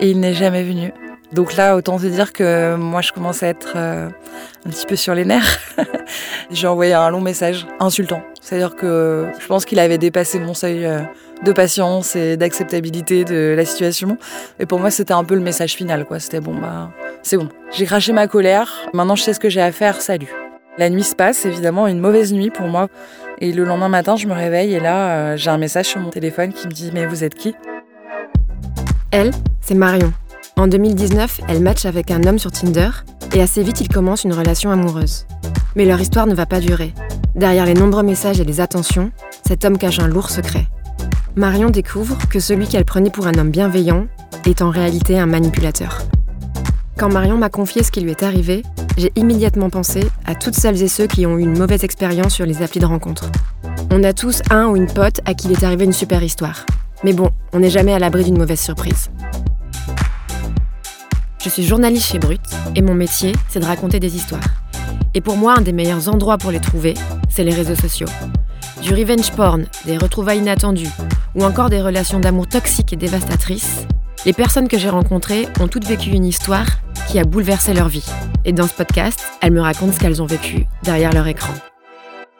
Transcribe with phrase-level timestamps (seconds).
[0.00, 0.92] et il n'est jamais venu.
[1.32, 4.08] Donc là, autant te dire que moi, je commence à être euh,
[4.64, 5.58] un petit peu sur les nerfs.
[6.50, 8.22] J'ai envoyé un long message insultant.
[8.40, 11.00] C'est-à-dire que je pense qu'il avait dépassé mon seuil euh,
[11.44, 14.18] de patience et d'acceptabilité de la situation.
[14.60, 16.04] Et pour moi, c'était un peu le message final.
[16.04, 16.20] quoi.
[16.20, 16.90] C'était bon, bah,
[17.22, 17.48] c'est bon.
[17.72, 18.72] J'ai craché ma colère.
[18.92, 20.00] Maintenant, je sais ce que j'ai à faire.
[20.00, 20.32] Salut.
[20.78, 22.88] La nuit se passe, évidemment, une mauvaise nuit pour moi.
[23.40, 26.10] Et le lendemain matin, je me réveille et là, euh, j'ai un message sur mon
[26.10, 27.54] téléphone qui me dit Mais vous êtes qui?
[29.18, 29.30] Elle,
[29.62, 30.12] c'est Marion.
[30.58, 32.90] En 2019, elle match avec un homme sur Tinder
[33.34, 35.26] et assez vite ils commencent une relation amoureuse.
[35.74, 36.92] Mais leur histoire ne va pas durer.
[37.34, 39.10] Derrière les nombreux messages et les attentions,
[39.48, 40.66] cet homme cache un lourd secret.
[41.34, 44.06] Marion découvre que celui qu'elle prenait pour un homme bienveillant
[44.44, 46.02] est en réalité un manipulateur.
[46.98, 48.64] Quand Marion m'a confié ce qui lui est arrivé,
[48.98, 52.44] j'ai immédiatement pensé à toutes celles et ceux qui ont eu une mauvaise expérience sur
[52.44, 53.30] les applis de rencontre.
[53.90, 56.66] On a tous un ou une pote à qui il est arrivé une super histoire.
[57.04, 59.10] Mais bon, on n'est jamais à l'abri d'une mauvaise surprise.
[61.42, 62.40] Je suis journaliste chez Brut
[62.74, 64.42] et mon métier, c'est de raconter des histoires.
[65.14, 66.94] Et pour moi, un des meilleurs endroits pour les trouver,
[67.28, 68.08] c'est les réseaux sociaux.
[68.82, 70.90] Du revenge porn, des retrouvailles inattendues,
[71.34, 73.86] ou encore des relations d'amour toxiques et dévastatrices,
[74.24, 76.66] les personnes que j'ai rencontrées ont toutes vécu une histoire
[77.08, 78.06] qui a bouleversé leur vie.
[78.44, 81.54] Et dans ce podcast, elles me racontent ce qu'elles ont vécu derrière leur écran.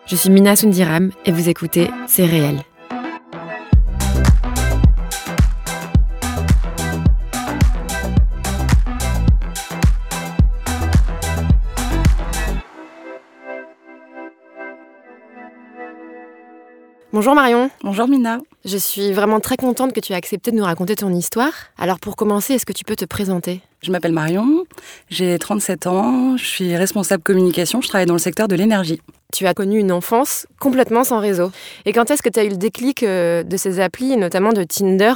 [0.06, 2.60] Je suis Mina Sundiram et vous écoutez C'est réel.
[17.17, 17.70] Bonjour Marion.
[17.83, 18.41] Bonjour Mina.
[18.67, 21.50] Je suis vraiment très contente que tu aies accepté de nous raconter ton histoire.
[21.78, 23.62] Alors pour commencer, est-ce que tu peux te présenter?
[23.81, 24.67] Je m'appelle Marion,
[25.09, 29.00] j'ai 37 ans, je suis responsable communication, je travaille dans le secteur de l'énergie.
[29.33, 31.50] Tu as connu une enfance complètement sans réseau.
[31.87, 34.64] Et quand est-ce que tu as eu le déclic euh, de ces applis, notamment de
[34.64, 35.14] Tinder?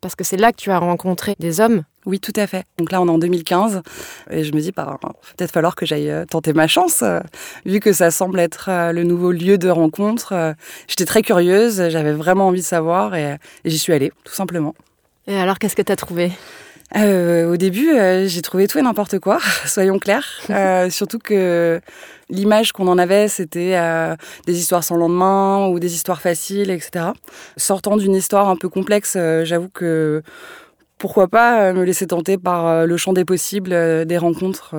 [0.00, 2.64] Parce que c'est là que tu as rencontré des hommes oui, tout à fait.
[2.78, 3.82] Donc là, on est en 2015
[4.30, 4.96] et je me dis, bah,
[5.36, 7.18] peut-être falloir que j'aille euh, tenter ma chance, euh,
[7.64, 10.54] vu que ça semble être euh, le nouveau lieu de rencontre.
[10.86, 14.76] J'étais très curieuse, j'avais vraiment envie de savoir et, j'y suis allée, tout simplement.
[15.26, 16.30] Et alors, qu'est-ce que tu as trouvé?
[16.94, 17.90] Au début,
[18.26, 20.26] j'ai trouvé tout et n'importe quoi, soyons clairs.
[20.90, 21.80] surtout que
[22.30, 23.76] l'image qu'on en avait, c'était
[24.46, 27.06] des histoires sans lendemain ou des histoires faciles, etc.
[27.56, 30.22] Sortant d'une histoire un peu complexe, j'avoue que
[30.98, 34.74] pourquoi pas euh, me laisser tenter par euh, le champ des possibles euh, des rencontres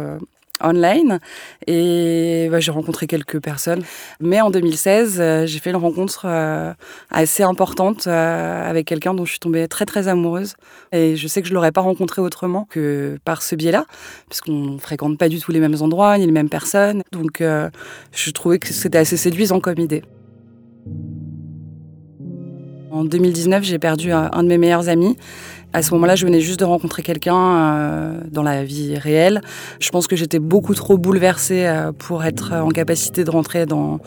[0.61, 1.19] online
[1.67, 3.83] et bah, j'ai rencontré quelques personnes.
[4.19, 6.27] Mais en 2016, j'ai fait une rencontre
[7.09, 10.55] assez importante avec quelqu'un dont je suis tombée très très amoureuse
[10.91, 13.85] et je sais que je l'aurais pas rencontré autrement que par ce biais-là,
[14.29, 17.03] puisqu'on fréquente pas du tout les mêmes endroits ni les mêmes personnes.
[17.11, 20.03] Donc je trouvais que c'était assez séduisant comme idée.
[22.89, 25.17] En 2019, j'ai perdu un de mes meilleurs amis
[25.77, 29.41] à ce moment-là, je venais juste de rencontrer quelqu'un euh, dans la vie réelle.
[29.79, 33.99] Je pense que j'étais beaucoup trop bouleversée euh, pour être en capacité de rentrer dans,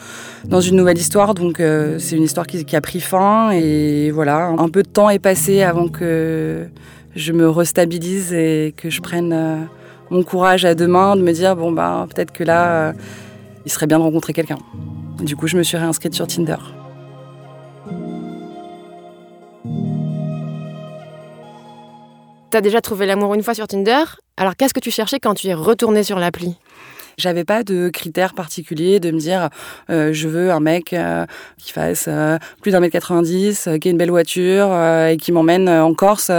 [0.45, 1.35] dans une nouvelle histoire.
[1.35, 5.11] Donc euh, c'est une histoire qui, a pris fin et voilà, un peu de temps
[5.11, 6.67] est passé avant que
[7.15, 9.69] je me restabilise et que je prenne
[10.11, 12.95] mon courage à deux mains de me dire bon bah peut-être que là
[13.65, 14.59] il serait bien de rencontrer quelqu'un.
[15.21, 16.57] Du coup, je me suis réinscrite sur Tinder.
[22.51, 24.03] T'as déjà trouvé l'amour une fois sur Tinder.
[24.37, 26.57] Alors qu'est-ce que tu cherchais quand tu es retourné sur l'appli?
[27.21, 29.51] J'avais pas de critères particuliers de me dire
[29.91, 31.27] euh, je veux un mec euh,
[31.59, 34.69] qui fasse euh, plus d'un mètre 90, qui ait une belle voiture
[35.07, 36.31] et qui m'emmène en Corse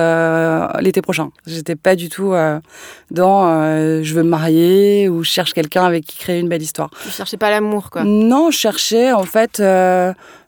[0.82, 1.30] l'été prochain.
[1.46, 2.34] J'étais pas du tout
[3.12, 6.90] dans je veux me marier ou je cherche quelqu'un avec qui créer une belle histoire.
[7.04, 9.62] Tu cherchais pas l'amour quoi Non, je cherchais en fait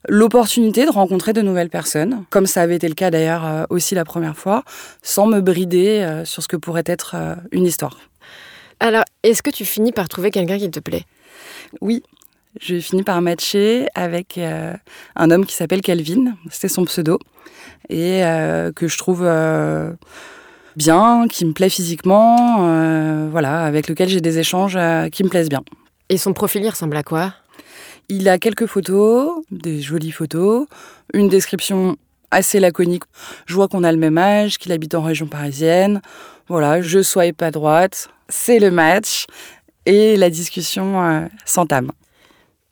[0.07, 4.05] l'opportunité de rencontrer de nouvelles personnes, comme ça avait été le cas d'ailleurs aussi la
[4.05, 4.63] première fois,
[5.01, 7.15] sans me brider sur ce que pourrait être
[7.51, 7.97] une histoire.
[8.83, 11.05] Alors, est-ce que tu finis par trouver quelqu'un qui te plaît?
[11.79, 12.03] Oui,
[12.59, 14.73] j'ai fini par matcher avec euh,
[15.15, 17.17] un homme qui s'appelle Calvin, c'était son pseudo,
[17.87, 19.93] et euh, que je trouve euh,
[20.75, 22.57] bien, qui me plaît physiquement,
[23.29, 24.77] voilà, avec lequel j'ai des échanges
[25.13, 25.63] qui me plaisent bien.
[26.09, 27.33] Et son profil, il ressemble à quoi?
[28.09, 30.67] Il a quelques photos, des jolies photos,
[31.13, 31.95] une description
[32.31, 33.03] assez laconique.
[33.45, 36.01] Je vois qu'on a le même âge, qu'il habite en région parisienne.
[36.49, 39.25] Voilà, je swipe à droite, c'est le match
[39.85, 41.91] et la discussion euh, s'entame.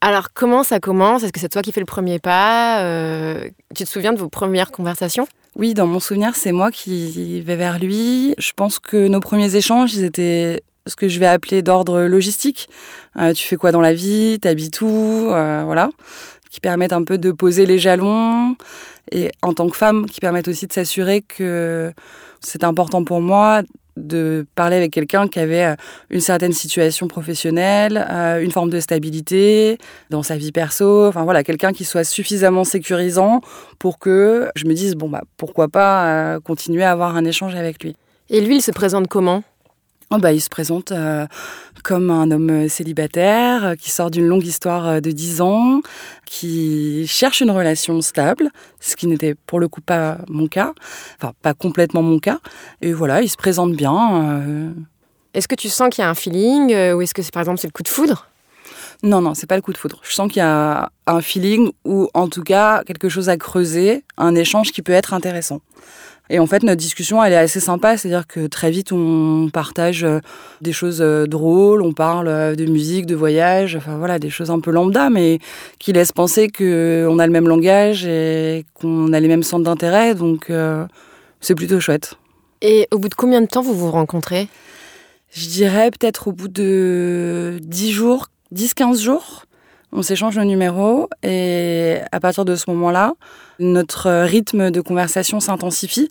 [0.01, 1.23] Alors, comment ça commence?
[1.23, 2.81] Est-ce que c'est toi qui fais le premier pas?
[2.83, 5.27] Euh, Tu te souviens de vos premières conversations?
[5.56, 8.33] Oui, dans mon souvenir, c'est moi qui vais vers lui.
[8.38, 12.67] Je pense que nos premiers échanges, ils étaient ce que je vais appeler d'ordre logistique.
[13.17, 14.39] Euh, tu fais quoi dans la vie?
[14.41, 15.25] T'habites où?
[15.27, 15.89] Voilà.
[16.50, 18.56] qui permettent un peu de poser les jalons
[19.12, 21.94] et en tant que femme qui permettent aussi de s'assurer que
[22.40, 23.62] c'est important pour moi
[23.98, 25.75] de parler avec quelqu'un qui avait euh,
[26.10, 29.78] une certaine situation professionnelle, euh, une forme de stabilité
[30.10, 33.42] dans sa vie perso, enfin voilà, quelqu'un qui soit suffisamment sécurisant
[33.80, 37.56] pour que je me dise bon bah pourquoi pas euh, continuer à avoir un échange
[37.56, 37.96] avec lui.
[38.30, 39.44] Et lui, il se présente comment?
[40.13, 41.25] Oh bah, il se présente euh,
[41.81, 45.81] comme un homme célibataire euh, qui sort d'une longue histoire euh, de 10 ans,
[46.25, 48.50] qui cherche une relation stable,
[48.80, 50.74] ce qui n'était pour le coup pas mon cas,
[51.18, 52.39] enfin pas complètement mon cas.
[52.81, 54.74] Et voilà, il se présente bien.
[55.33, 57.60] Est-ce que tu sens qu'il y a un feeling ou est-ce que c'est par exemple
[57.60, 58.27] c'est le coup de foudre?
[59.04, 60.00] Non, non, c'est pas le coup de foudre.
[60.04, 64.04] Je sens qu'il y a un feeling ou en tout cas quelque chose à creuser,
[64.18, 65.62] un échange qui peut être intéressant.
[66.31, 70.06] Et en fait, notre discussion, elle est assez sympa, c'est-à-dire que très vite, on partage
[70.06, 70.19] euh,
[70.62, 74.50] des choses euh, drôles, on parle euh, de musique, de voyage, enfin voilà, des choses
[74.50, 75.39] un peu lambda, mais
[75.78, 80.16] qui laissent penser qu'on a le même langage et qu'on a les mêmes centres d'intérêt,
[80.16, 80.50] donc
[81.42, 82.16] c'est plutôt chouette.
[82.62, 84.48] Et au bout de combien de temps vous vous rencontrez?
[85.34, 89.44] Je dirais peut-être au bout de 10 jours, 10-15 jours
[89.91, 93.13] on s'échange nos numéros et à partir de ce moment-là,
[93.59, 96.09] notre rythme de conversation s'intensifie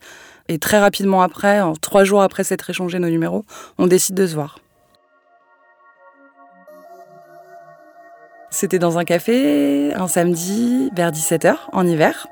[0.49, 3.45] et très rapidement après, trois jours après s'être échangé nos numéros,
[3.79, 4.59] on décide de se voir.
[8.51, 12.27] C'était dans un café, un samedi, vers 17h, en hiver.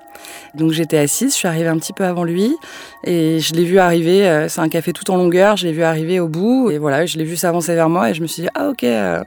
[0.54, 2.56] Donc j'étais assise, je suis arrivée un petit peu avant lui
[3.04, 5.84] et je l'ai vu arriver, euh, c'est un café tout en longueur, je l'ai vu
[5.84, 8.42] arriver au bout et voilà, je l'ai vu s'avancer vers moi et je me suis
[8.42, 9.22] dit, ah ok, euh,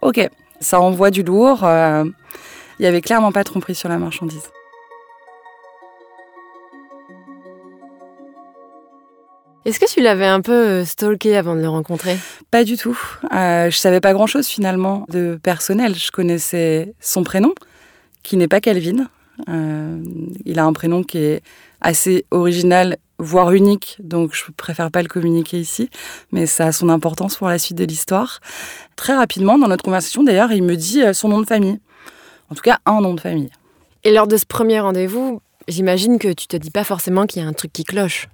[0.00, 0.28] ok,
[0.62, 1.64] ça envoie du lourd.
[1.64, 2.04] Euh,
[2.78, 4.50] il y avait clairement pas de tromperie sur la marchandise.
[9.64, 12.16] Est-ce que tu l'avais un peu euh, stalké avant de le rencontrer?
[12.50, 12.98] Pas du tout.
[13.32, 15.94] Euh, je savais pas grand-chose finalement de personnel.
[15.94, 17.54] Je connaissais son prénom,
[18.24, 19.08] qui n'est pas Calvin.
[19.48, 20.02] Euh,
[20.44, 21.42] il a un prénom qui est
[21.80, 25.88] assez original voire unique, donc je préfère pas le communiquer ici,
[26.32, 28.40] mais ça a son importance pour la suite de l'histoire.
[28.96, 31.78] Très rapidement, dans notre conversation d'ailleurs, il me dit euh, son nom de famille.
[32.50, 33.50] En tout cas, un nom de famille.
[34.04, 37.44] Et lors de ce premier rendez-vous, j'imagine que tu te dis pas forcément qu'il y
[37.44, 38.28] a un truc qui cloche.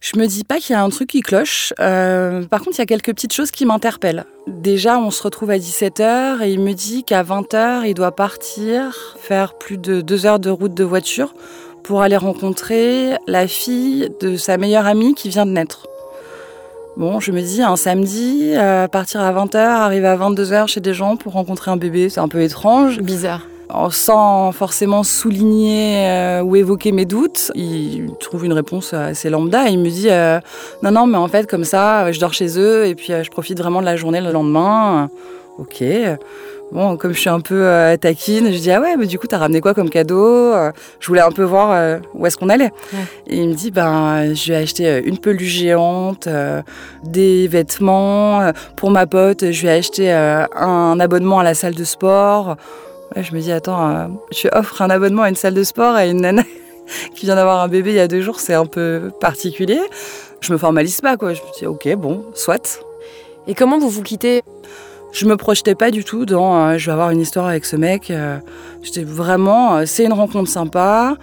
[0.00, 1.72] Je me dis pas qu'il y a un truc qui cloche.
[1.80, 4.24] Euh, par contre, il y a quelques petites choses qui m'interpellent.
[4.46, 9.16] Déjà, on se retrouve à 17h et il me dit qu'à 20h, il doit partir,
[9.18, 11.34] faire plus de deux heures de route de voiture
[11.82, 15.86] pour aller rencontrer la fille de sa meilleure amie qui vient de naître.
[16.96, 20.94] Bon, je me dis, un samedi, euh, partir à 20h, arriver à 22h chez des
[20.94, 23.00] gens pour rencontrer un bébé, c'est un peu étrange.
[23.00, 23.42] Bizarre.
[23.90, 29.68] Sans forcément souligner euh, ou évoquer mes doutes, il trouve une réponse assez lambda.
[29.68, 30.40] Il me dit euh,
[30.82, 33.58] Non, non, mais en fait, comme ça, je dors chez eux et puis je profite
[33.58, 35.10] vraiment de la journée le lendemain.
[35.58, 35.82] Ok.
[36.72, 39.28] Bon, comme je suis un peu euh, taquine, je dis ah ouais, mais du coup
[39.28, 40.52] t'as ramené quoi comme cadeau?
[40.52, 42.72] Euh, Je voulais un peu voir euh, où est-ce qu'on allait.
[43.28, 46.28] Et il me dit ben je vais acheter une peluche géante,
[47.04, 49.52] des vêtements pour ma pote.
[49.52, 52.56] Je vais acheter un abonnement à la salle de sport.
[53.22, 56.20] Je me dis attends, tu offres un abonnement à une salle de sport à une
[56.20, 56.42] nana
[57.14, 59.80] qui vient d'avoir un bébé il y a deux jours, c'est un peu particulier.
[60.40, 61.32] Je me formalise pas quoi.
[61.32, 62.80] Je me dis ok bon, soit.
[63.46, 64.42] Et comment vous vous quittez?
[65.12, 67.76] Je me projetais pas du tout dans euh, je vais avoir une histoire avec ce
[67.76, 68.10] mec.
[68.10, 68.38] Euh,
[68.82, 71.16] j'étais vraiment, euh, c'est une rencontre sympa.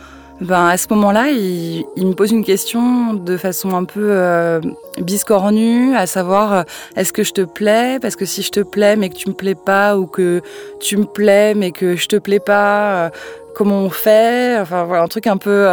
[0.43, 4.59] Ben, à ce moment-là, il, me pose une question de façon un peu
[4.99, 6.65] biscornue, à savoir
[6.97, 7.97] est-ce que je te plais?
[8.01, 10.41] Parce que si je te plais mais que tu me plais pas, ou que
[10.81, 13.11] tu me plais mais que je te plais pas,
[13.55, 14.57] comment on fait?
[14.59, 15.65] Enfin voilà, un truc un peu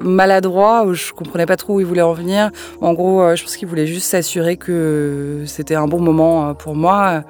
[0.00, 2.50] maladroit où je comprenais pas trop où il voulait en venir.
[2.80, 7.24] En gros, je pense qu'il voulait juste s'assurer que c'était un bon moment pour moi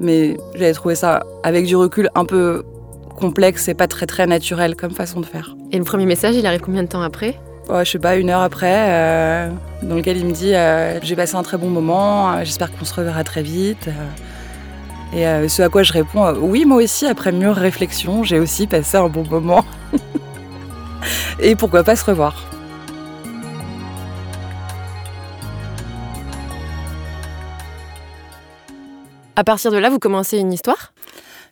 [0.00, 2.64] mais j'avais trouvé ça, avec du recul, un peu
[3.18, 5.56] complexe et pas très très naturel comme façon de faire.
[5.72, 7.38] Et le premier message, il arrive combien de temps après?
[7.68, 9.48] Je Je sais pas, une heure après, euh,
[9.82, 12.84] dans lequel il me dit euh, J'ai passé un très bon moment, euh, j'espère qu'on
[12.84, 13.88] se reverra très vite.
[15.14, 18.96] et ce à quoi je réponds Oui, moi aussi, après mûre réflexion, j'ai aussi passé
[18.96, 19.64] un bon moment.
[21.40, 22.50] et pourquoi pas se revoir?
[29.36, 30.92] À partir de là, vous commencez une histoire?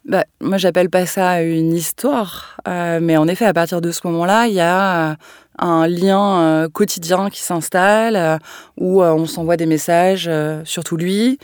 [0.08, 4.00] Bah, Moi, j'appelle pas ça une histoire, euh, mais en effet, à partir de ce
[4.04, 5.14] moment-là, il y a euh,
[5.58, 8.40] un lien euh, quotidien qui s'installe,
[8.78, 10.30] où on s'envoie des messages,
[10.64, 11.38] surtout lui,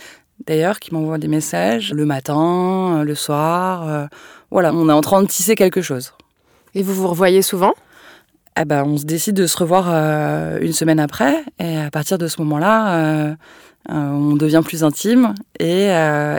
[0.47, 4.09] d'ailleurs, qui m'envoie des messages le matin, le soir.
[4.51, 6.15] voilà, on est en train de tisser quelque chose.
[6.75, 7.75] Et vous vous revoyez souvent?
[8.57, 9.89] Ah bah, on se décide de se revoir
[10.61, 13.35] une semaine après, et à partir de ce moment-là, euh,
[13.89, 15.89] on devient plus intime et,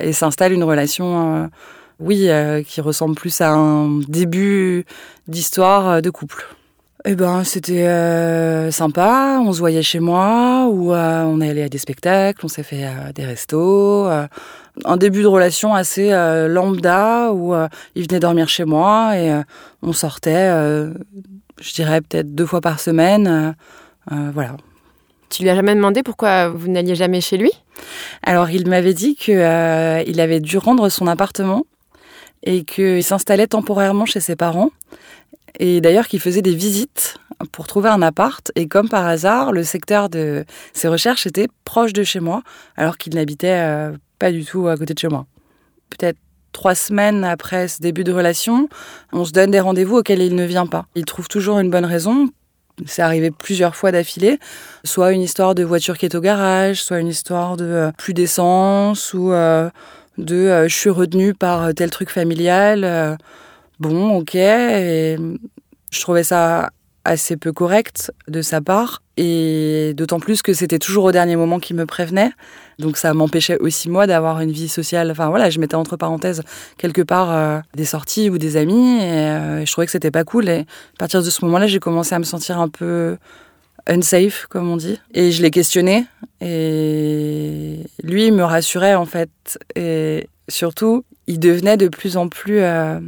[0.01, 1.50] et s'installe une relation
[1.99, 2.29] Oui,
[2.67, 4.85] qui ressemble plus à un début
[5.27, 6.45] d'histoire de couple.
[7.07, 9.39] Eh ben, c'était euh, sympa.
[9.45, 12.63] On se voyait chez moi, ou euh, on est allé à des spectacles, on s'est
[12.63, 14.07] fait euh, des restos.
[14.07, 16.09] un début de relation assez
[16.49, 17.53] lambda, où
[17.93, 19.41] il venait dormir chez moi et
[19.83, 20.49] on sortait,
[21.61, 23.55] je dirais peut-être deux fois par semaine.
[24.09, 24.57] voilà.
[25.29, 27.51] Tu lui as jamais demandé pourquoi vous n'alliez jamais chez lui?
[28.23, 31.65] Alors, il m'avait dit qu'il avait dû rendre son appartement
[32.44, 34.70] et qu'il s'installait temporairement chez ses parents
[35.60, 37.18] et d'ailleurs qui faisait des visites
[37.51, 38.51] pour trouver un appart.
[38.56, 42.44] Et comme par hasard, le secteur de ses recherches était proche de chez moi,
[42.75, 45.25] alors qu'il n'habitait euh, pas du tout à côté de chez moi.
[45.89, 46.18] Peut-être
[46.51, 48.70] trois semaines après ce début de relation,
[49.12, 50.86] on se donne des rendez-vous auxquels il ne vient pas.
[50.96, 52.30] Il trouve toujours une bonne raison.
[52.86, 54.38] C'est arrivé plusieurs fois d'affilée,
[54.84, 58.13] soit une histoire de voiture qui est au garage, soit une histoire de euh, plus
[58.13, 59.70] d'essence ou euh,
[60.17, 63.17] de je suis retenu par tel truc familial
[63.79, 64.36] bon, ok.
[64.36, 65.17] Et
[65.91, 66.69] je trouvais ça
[67.07, 69.01] assez peu correct de sa part.
[69.17, 72.31] Et d'autant plus que c'était toujours au dernier moment qu'il me prévenait.
[72.79, 75.12] Donc ça m'empêchait aussi moi d'avoir une vie sociale.
[75.12, 76.41] Enfin voilà, je mettais entre parenthèses
[76.77, 79.00] quelque part euh, des sorties ou des amis.
[79.01, 80.50] Euh, et, je trouvais que c'était pas cool.
[80.50, 83.17] Et à partir de ce moment-là, j'ai commencé à me sentir un peu
[83.88, 85.00] unsafe, comme on dit.
[85.13, 86.06] Et je l'ai questionné.
[86.42, 89.30] Et lui, il me rassurait en fait.
[89.75, 93.00] Et surtout, il devenait de plus en plus euh,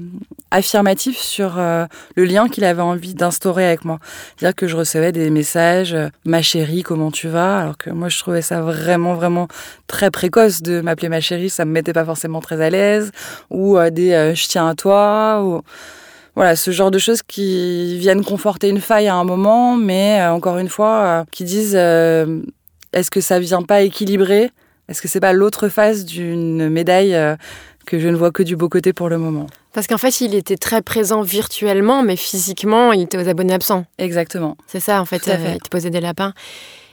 [0.49, 3.99] affirmatif sur euh, le lien qu'il avait envie d'instaurer avec moi.
[4.35, 7.59] C'est-à-dire que je recevais des messages euh, ma chérie, comment tu vas?
[7.59, 9.47] Alors que moi, je trouvais ça vraiment, vraiment
[9.87, 11.49] très précoce de m'appeler ma chérie.
[11.49, 13.11] Ça me mettait pas forcément très à l'aise.
[13.51, 15.61] Ou des je tiens à toi.
[16.37, 20.57] Voilà, ce genre de choses qui viennent conforter une faille à un moment, mais encore
[20.57, 24.51] une fois, qui disent est-ce que ça vient pas équilibrer?
[24.87, 27.17] Est-ce que c'est pas l'autre face d'une médaille
[27.85, 29.47] que je ne vois que du beau côté pour le moment?
[29.73, 33.85] Parce qu'en fait, il était très présent virtuellement, mais physiquement, il était aux abonnés absents.
[33.99, 34.57] Exactement.
[34.65, 36.33] C'est ça, en fait, euh, il te posait des lapins.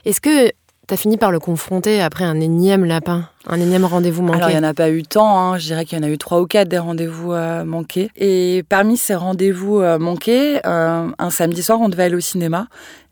[0.05, 0.51] Est-ce que
[0.87, 4.49] tu as fini par le confronter après un énième lapin un énième rendez-vous manqué Alors,
[4.49, 5.39] il n'y en a pas eu tant.
[5.39, 5.59] Hein.
[5.59, 8.09] Je dirais qu'il y en a eu trois ou quatre des rendez-vous euh, manqués.
[8.15, 12.67] Et parmi ces rendez-vous euh, manqués, un samedi soir, on devait aller au cinéma.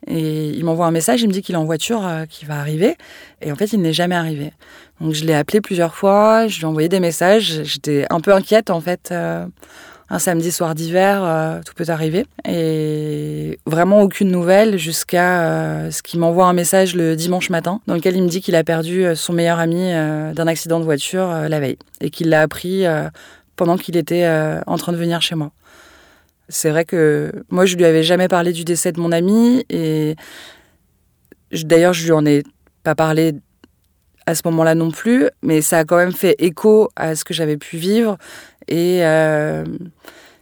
[0.08, 2.98] Et il m'envoie un message, il me dit qu'il est en voiture, qu'il va arriver.
[3.44, 4.53] Et en fait, il n'est jamais arrivé.
[5.00, 7.62] Donc je l'ai appelé plusieurs fois, je lui ai envoyé des messages.
[7.63, 9.13] J'étais un peu inquiète en fait.
[10.12, 12.25] Euh, un samedi soir d'hiver, euh, tout peut arriver.
[12.48, 17.95] Et vraiment aucune nouvelle jusqu'à euh, ce qu'il m'envoie un message le dimanche matin dans
[17.95, 19.91] lequel il me dit qu'il a perdu son meilleur ami
[20.33, 22.86] d'un accident de voiture la veille et qu'il l'a appris
[23.55, 24.27] pendant qu'il était
[24.67, 25.51] en train de venir chez moi.
[26.50, 30.15] C'est vrai que moi je lui avais jamais parlé du décès de mon ami et
[31.51, 32.43] d'ailleurs je lui en ai
[32.83, 33.33] pas parlé
[34.25, 37.33] à ce moment-là non plus, mais ça a quand même fait écho à ce que
[37.33, 38.17] j'avais pu vivre.
[38.67, 39.63] Et euh,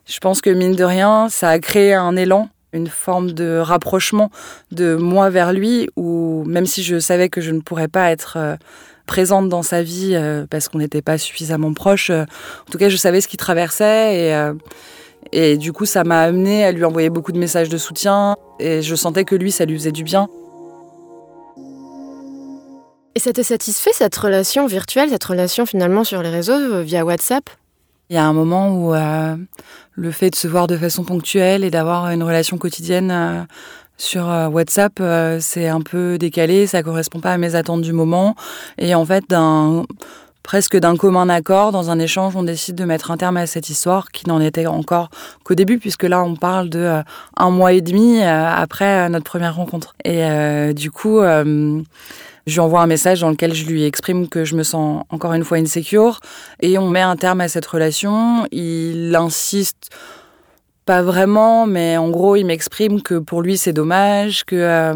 [0.06, 4.32] je pense que mine de rien, ça a créé un élan, une forme de rapprochement
[4.72, 8.38] de moi vers lui, où même si je savais que je ne pourrais pas être
[8.38, 8.56] euh,
[9.06, 12.98] présente dans sa vie euh, parce qu'on n'était pas suffisamment proches, en tout cas je
[12.98, 14.34] savais ce qu'il traversait
[15.34, 18.82] et, du coup ça m'a amené à lui envoyer beaucoup de messages de soutien et
[18.82, 20.28] je sentais que lui ça lui faisait du bien.
[23.14, 27.44] Et ça te satisfait cette relation virtuelle, cette relation finalement sur les réseaux via WhatsApp?
[28.12, 29.38] Il y a un moment où euh,
[29.94, 33.42] le fait de se voir de façon ponctuelle et d'avoir une relation quotidienne euh,
[33.96, 35.02] sur WhatsApp,
[35.40, 38.36] c'est un peu décalé, ça correspond pas à mes attentes du moment.
[38.80, 39.86] Et en fait, d'un
[40.44, 43.70] presque d'un commun accord, dans un échange, on décide de mettre un terme à cette
[43.70, 45.10] histoire qui n'en était encore
[45.44, 47.02] qu'au début, puisque là, on parle de
[47.38, 49.96] un mois et demi après notre première rencontre.
[50.04, 54.56] Et du coup, je lui envoie un message dans lequel je lui exprime que je
[54.56, 56.20] me sens encore une fois insécure
[56.60, 58.48] et on met un terme à cette relation.
[58.52, 59.90] Il insiste
[60.86, 64.96] pas vraiment, mais en gros, il m'exprime que pour lui, c'est dommage, que euh,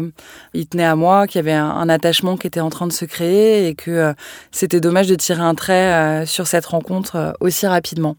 [0.52, 3.04] il tenait à moi, qu'il y avait un, attachement qui était en train de se
[3.04, 4.12] créer et que euh,
[4.50, 8.16] c'était dommage de tirer un trait euh, sur cette rencontre aussi rapidement.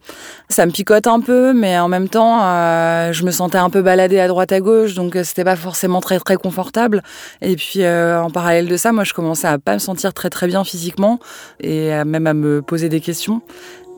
[0.48, 2.40] Ça me picote un peu, mais en même temps,
[3.12, 6.20] je me sentais un peu baladée à droite à gauche, donc c'était pas forcément très
[6.20, 7.04] très confortable.
[7.42, 10.48] Et puis en parallèle de ça, moi, je commençais à pas me sentir très très
[10.48, 11.20] bien physiquement
[11.60, 13.42] et même à me poser des questions.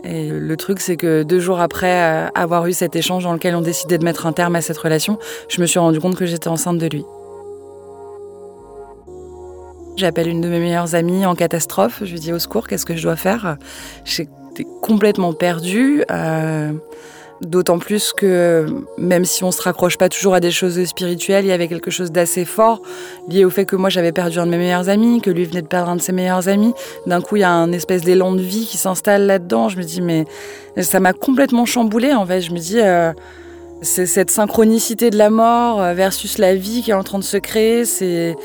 [0.04, 3.56] Et le truc, c'est que deux jours après euh, avoir eu cet échange dans lequel
[3.56, 6.26] on décidait de mettre un terme à cette relation, je me suis rendu compte que
[6.26, 7.04] j'étais enceinte de lui.
[9.98, 12.00] J'appelle une de mes meilleures amies en catastrophe.
[12.06, 13.58] Je lui dis au secours, qu'est-ce que je dois faire?
[14.06, 16.06] J'étais complètement perdue.
[16.10, 16.72] Euh,
[17.42, 18.66] D'autant plus que
[18.98, 21.90] même si on se raccroche pas toujours à des choses spirituelles, il y avait quelque
[21.90, 22.82] chose d'assez fort
[23.30, 25.62] lié au fait que moi j'avais perdu un de mes meilleurs amis, que lui venait
[25.62, 26.74] de perdre un de ses meilleurs amis.
[27.06, 29.70] D'un coup, il y a un espèce d'élan de vie qui s'installe là-dedans.
[29.70, 30.26] Je me dis mais
[30.82, 32.42] ça m'a complètement chamboulé en fait.
[32.42, 33.14] Je me dis euh,
[33.82, 37.38] c'est cette synchronicité de la mort versus la vie qui est en train de se
[37.38, 37.86] créer.
[37.86, 38.36] C'est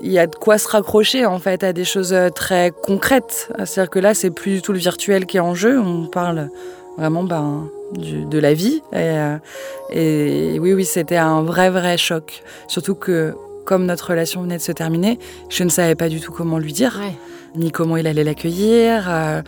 [0.00, 3.50] il y a de quoi se raccrocher en fait à des choses très concrètes.
[3.66, 5.78] C'est-à-dire que là, c'est plus du tout le virtuel qui est en jeu.
[5.78, 6.48] On parle
[6.96, 8.82] vraiment ben, de la vie.
[8.94, 9.38] Euh,
[9.90, 12.42] et, oui, oui, c'était un vrai, vrai choc.
[12.66, 15.18] Surtout que, comme notre relation venait de se terminer,
[15.48, 17.00] je ne savais pas du tout comment lui dire,
[17.56, 19.06] ni comment il allait l'accueillir.
[19.08, 19.42] Euh,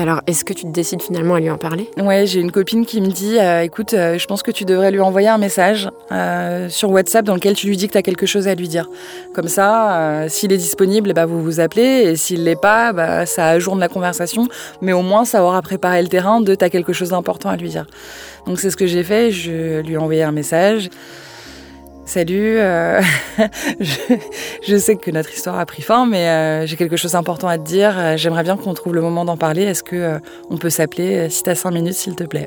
[0.00, 1.88] alors, est-ce que tu décides finalement à lui en parler?
[1.96, 4.90] Ouais, j'ai une copine qui me dit euh, écoute, euh, je pense que tu devrais
[4.90, 8.02] lui envoyer un message euh, sur WhatsApp dans lequel tu lui dis que tu as
[8.02, 8.88] quelque chose à lui dire.
[9.34, 13.46] Comme ça, s'il est disponible, bah, vous vous appelez, et s'il l'est pas, bah, ça
[13.48, 14.48] ajourne la conversation,
[14.80, 17.56] mais au moins ça aura préparé le terrain de tu as quelque chose d'important à
[17.56, 17.86] lui dire.
[18.46, 20.90] Donc, c'est ce que j'ai fait, je lui ai envoyé un message.
[22.06, 23.00] Salut, euh,
[23.80, 27.56] je, sais que notre histoire a pris fin, mais euh, j'ai quelque chose d'important à
[27.56, 27.98] te dire.
[27.98, 29.62] Euh, j'aimerais bien qu'on trouve le moment d'en parler.
[29.62, 30.20] Est-ce que
[30.50, 32.46] on peut s'appeler si t'as cinq minutes, s'il te plaît?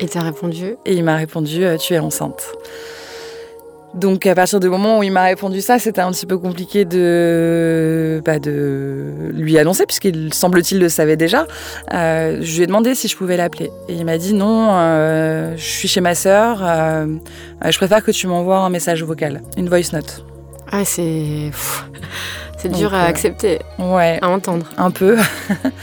[0.00, 0.76] Et t'as répondu?
[0.84, 2.52] Et il m'a répondu Tu es enceinte.
[3.94, 6.84] Donc à partir du moment où il m'a répondu ça, c'était un petit peu compliqué
[6.84, 11.46] de, bah, de lui annoncer, puisqu'il semble-t-il le savait déjà.
[11.92, 13.70] Euh, je lui ai demandé si je pouvais l'appeler.
[13.88, 17.06] Et il m'a dit non, euh, je suis chez ma sœur, euh,
[17.64, 20.24] je préfère que tu m'envoies un message vocal, une voice note.
[20.72, 21.50] Ah c'est...
[22.58, 24.66] C'est dur à accepter, ouais, à entendre.
[24.78, 25.18] Un peu.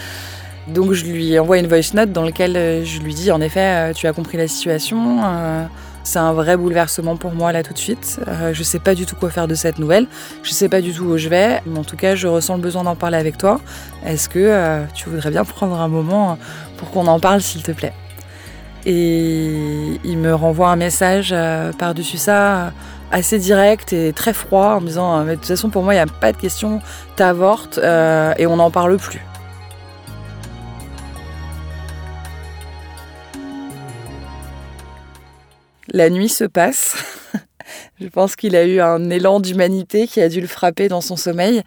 [0.67, 4.07] Donc je lui envoie une voice note dans laquelle je lui dis en effet, tu
[4.07, 5.19] as compris la situation
[6.03, 8.19] c'est un vrai bouleversement pour moi là tout de suite.
[8.27, 10.07] Euh, je sais pas du tout quoi faire de cette nouvelle.
[10.43, 11.61] Je sais pas du tout où je vais.
[11.65, 13.61] Mais en tout cas, je ressens le besoin d'en parler avec toi.
[14.05, 16.37] Est-ce que euh, tu voudrais bien prendre un moment
[16.77, 17.93] pour qu'on en parle, s'il te plaît?
[18.85, 22.73] Et il me renvoie un message euh, par-dessus ça
[23.11, 26.01] assez direct et très froid en me disant de toute façon pour moi il n'y
[26.01, 26.79] a pas de question,
[27.17, 29.21] t'avortes et on n'en parle plus.
[35.93, 36.95] La nuit se passe.
[38.01, 41.15] Je pense qu'il a eu un élan d'humanité qui a dû le frapper dans son
[41.15, 41.61] sommeil.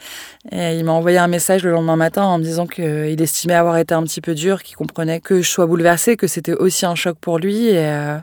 [0.51, 3.77] Et il m'a envoyé un message le lendemain matin en me disant qu'il estimait avoir
[3.77, 6.95] été un petit peu dur, qu'il comprenait que je sois bouleversée, que c'était aussi un
[6.95, 8.19] choc pour lui et, euh,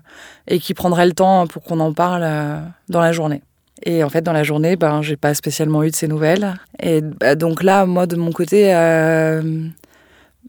[0.60, 3.42] qu'il prendrait le temps pour qu'on en parle euh, dans la journée.
[3.84, 6.56] Et en fait, dans la journée, ben, j'ai pas spécialement eu de ces nouvelles.
[6.82, 9.42] Et bah, donc là, moi, de mon côté, euh,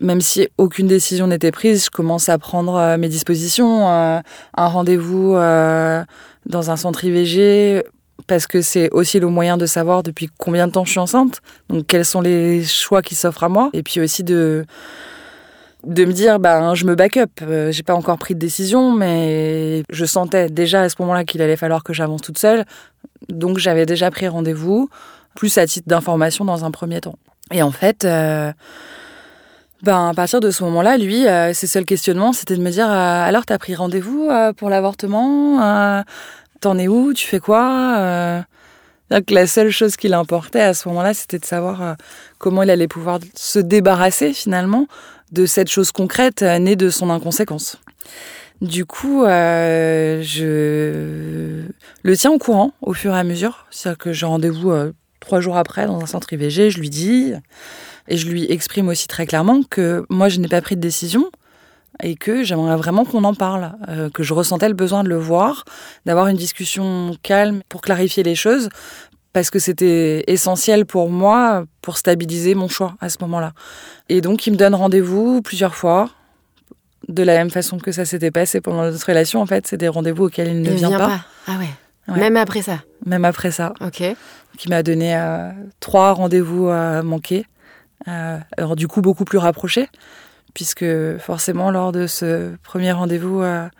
[0.01, 4.21] même si aucune décision n'était prise, je commence à prendre euh, mes dispositions, euh,
[4.57, 6.05] un rendez-vous euh,
[6.47, 7.85] dans un centre IVG,
[8.27, 11.41] parce que c'est aussi le moyen de savoir depuis combien de temps je suis enceinte,
[11.69, 14.65] donc quels sont les choix qui s'offrent à moi, et puis aussi de
[15.85, 17.31] de me dire ben je me back up.
[17.71, 21.57] J'ai pas encore pris de décision mais je sentais déjà à ce moment-là qu'il allait
[21.57, 22.65] falloir que j'avance toute seule.
[23.29, 24.89] Donc j'avais déjà pris rendez-vous
[25.35, 27.19] plus à titre d'information dans un premier temps.
[27.51, 28.07] Et en fait
[29.83, 32.89] ben, à partir de ce moment-là, lui, euh, ses seuls questionnements, c'était de me dire
[32.89, 36.05] euh, alors, t'as pris rendez-vous euh, pour l'avortement
[36.61, 38.45] T'en es où Tu fais quoi
[39.11, 41.97] donc, la seule chose qui l'importait à ce moment-là, c'était de savoir
[42.39, 44.87] comment il allait pouvoir se débarrasser finalement
[45.33, 47.79] de cette chose concrète née de son inconséquence.
[48.63, 50.23] Du coup, je
[52.03, 53.67] le tiens au courant au fur et à mesure.
[53.71, 54.73] C'est-à-dire que j'ai rendez-vous
[55.21, 57.35] trois jours après dans un centre IVG, je lui dis,
[58.13, 61.31] et je lui exprime aussi très clairement que moi, je n'ai pas pris de décision
[62.03, 65.17] et que j'aimerais vraiment qu'on en parle, euh, que je ressentais le besoin de le
[65.17, 65.65] voir,
[66.05, 68.69] d'avoir une discussion calme pour clarifier les choses,
[69.33, 73.55] parce que c'était essentiel pour moi pour stabiliser mon choix à ce moment-là.
[74.11, 76.11] Et donc, il me donne rendez-vous plusieurs fois,
[77.09, 79.41] de la même façon que ça s'était passé pendant notre relation.
[79.41, 81.21] En fait, c'est des rendez-vous auxquels il ne vient, pas.
[81.47, 82.15] Ah ouais.
[82.15, 82.81] Même après ça.
[83.07, 83.73] Même après ça.
[83.81, 84.03] Ok.
[84.59, 87.47] Qui m'a donné euh, trois rendez-vous à manquer.
[88.09, 89.89] Euh, alors du coup beaucoup plus rapprochés,
[90.55, 90.85] puisque
[91.19, 93.71] forcément lors de ce premier rendez-vous à,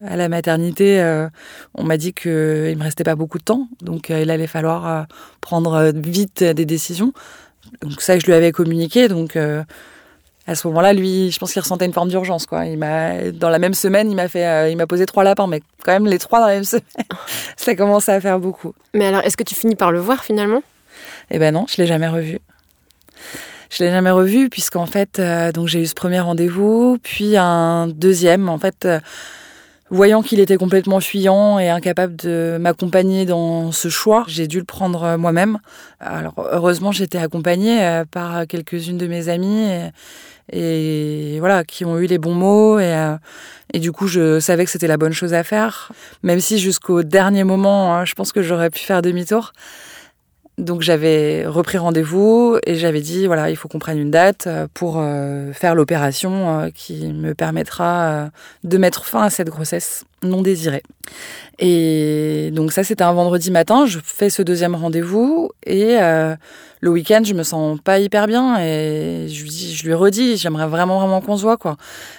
[0.00, 1.28] la maternité, euh,
[1.74, 4.48] on m'a dit qu'il ne me restait pas beaucoup de temps, donc euh, il allait
[4.48, 5.06] falloir
[5.40, 7.12] prendre vite des décisions.
[7.82, 11.86] Donc ça, je lui avais communiqué, donc à ce moment-là, lui, je pense qu'il ressentait
[11.86, 12.46] une forme d'urgence.
[12.46, 12.66] Quoi.
[12.66, 15.62] Il m'a, dans la même semaine, il m'a fait, il m'a posé trois lapins, mais
[15.84, 16.84] quand même les trois dans la même semaine,
[17.56, 18.74] ça commençait à faire beaucoup.
[18.94, 20.64] Mais alors, est-ce que tu finis par le voir finalement?
[21.30, 22.40] Eh ben non, je l'ai jamais revu.
[23.72, 27.86] Je l'ai jamais revu puisqu'en fait, euh, donc j'ai eu ce premier rendez-vous, puis un
[27.88, 28.50] deuxième.
[28.50, 29.00] En fait, euh,
[29.88, 34.64] Voyant qu'il était complètement fuyant et incapable de m'accompagner dans ce choix, j'ai dû le
[34.64, 35.58] prendre moi-même.
[36.00, 39.68] Alors heureusement, j'étais accompagnée par quelques-unes de mes amies
[40.50, 43.16] et, voilà, qui ont eu les bons mots et,
[43.74, 47.02] et du coup, je savais que c'était la bonne chose à faire, même si jusqu'au
[47.02, 49.52] dernier moment, hein, je pense que j'aurais pu faire demi-tour.
[50.58, 54.66] Donc j'avais repris rendez-vous et j'avais dit voilà il faut qu'on prenne une date euh,
[54.74, 58.28] pour euh, faire l'opération euh, qui me permettra
[58.62, 60.82] de mettre fin à cette grossesse non désirée.
[61.58, 65.96] Et donc ça c'était un vendredi matin, je fais ce deuxième rendez-vous et
[66.80, 70.36] le week-end je me sens pas hyper bien et je lui dis je lui redis
[70.36, 71.76] j'aimerais vraiment vraiment qu'on se voit quoi.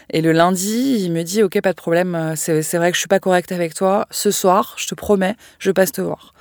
[0.10, 3.08] Et le lundi il me dit ok pas de problème c'est vrai que je suis
[3.08, 6.34] pas correcte avec toi ce soir je te promets je passe te voir.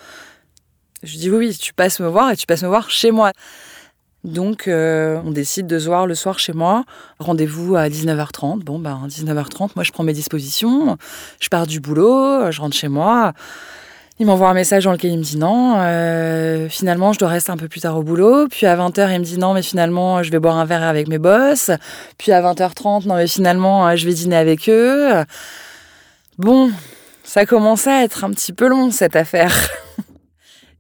[1.02, 3.32] Je dis oui, oui, tu passes me voir et tu passes me voir chez moi.
[4.24, 6.84] Donc, euh, on décide de se voir le soir chez moi.
[7.18, 8.60] Rendez-vous à 19h30.
[8.60, 10.96] Bon, ben, 19h30, moi, je prends mes dispositions.
[11.40, 13.32] Je pars du boulot, je rentre chez moi.
[14.20, 15.74] Il m'envoie un message dans lequel il me dit non.
[15.78, 18.46] Euh, finalement, je dois rester un peu plus tard au boulot.
[18.48, 21.08] Puis à 20h, il me dit non, mais finalement, je vais boire un verre avec
[21.08, 21.72] mes boss.
[22.16, 25.24] Puis à 20h30, non, mais finalement, je vais dîner avec eux.
[26.38, 26.70] Bon,
[27.24, 29.52] ça commençait à être un petit peu long, cette affaire.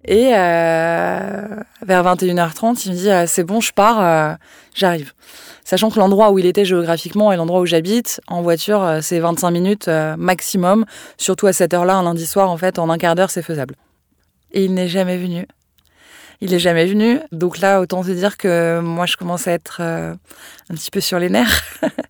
[0.04, 1.46] Et euh,
[1.82, 4.34] vers 21h30, il me dit euh, c'est bon, je pars, euh,
[4.74, 5.12] j'arrive.
[5.64, 9.50] Sachant que l'endroit où il était géographiquement et l'endroit où j'habite, en voiture, c'est 25
[9.52, 9.88] minutes
[10.18, 10.84] maximum.
[11.18, 13.76] Surtout à cette heure-là, un lundi soir, en fait, en un quart d'heure, c'est faisable.
[14.50, 15.46] Et il n'est jamais venu.
[16.40, 17.20] Il n'est jamais venu.
[17.30, 20.18] Donc là, autant te dire que moi, je commence à être un
[20.74, 21.62] petit peu sur les nerfs.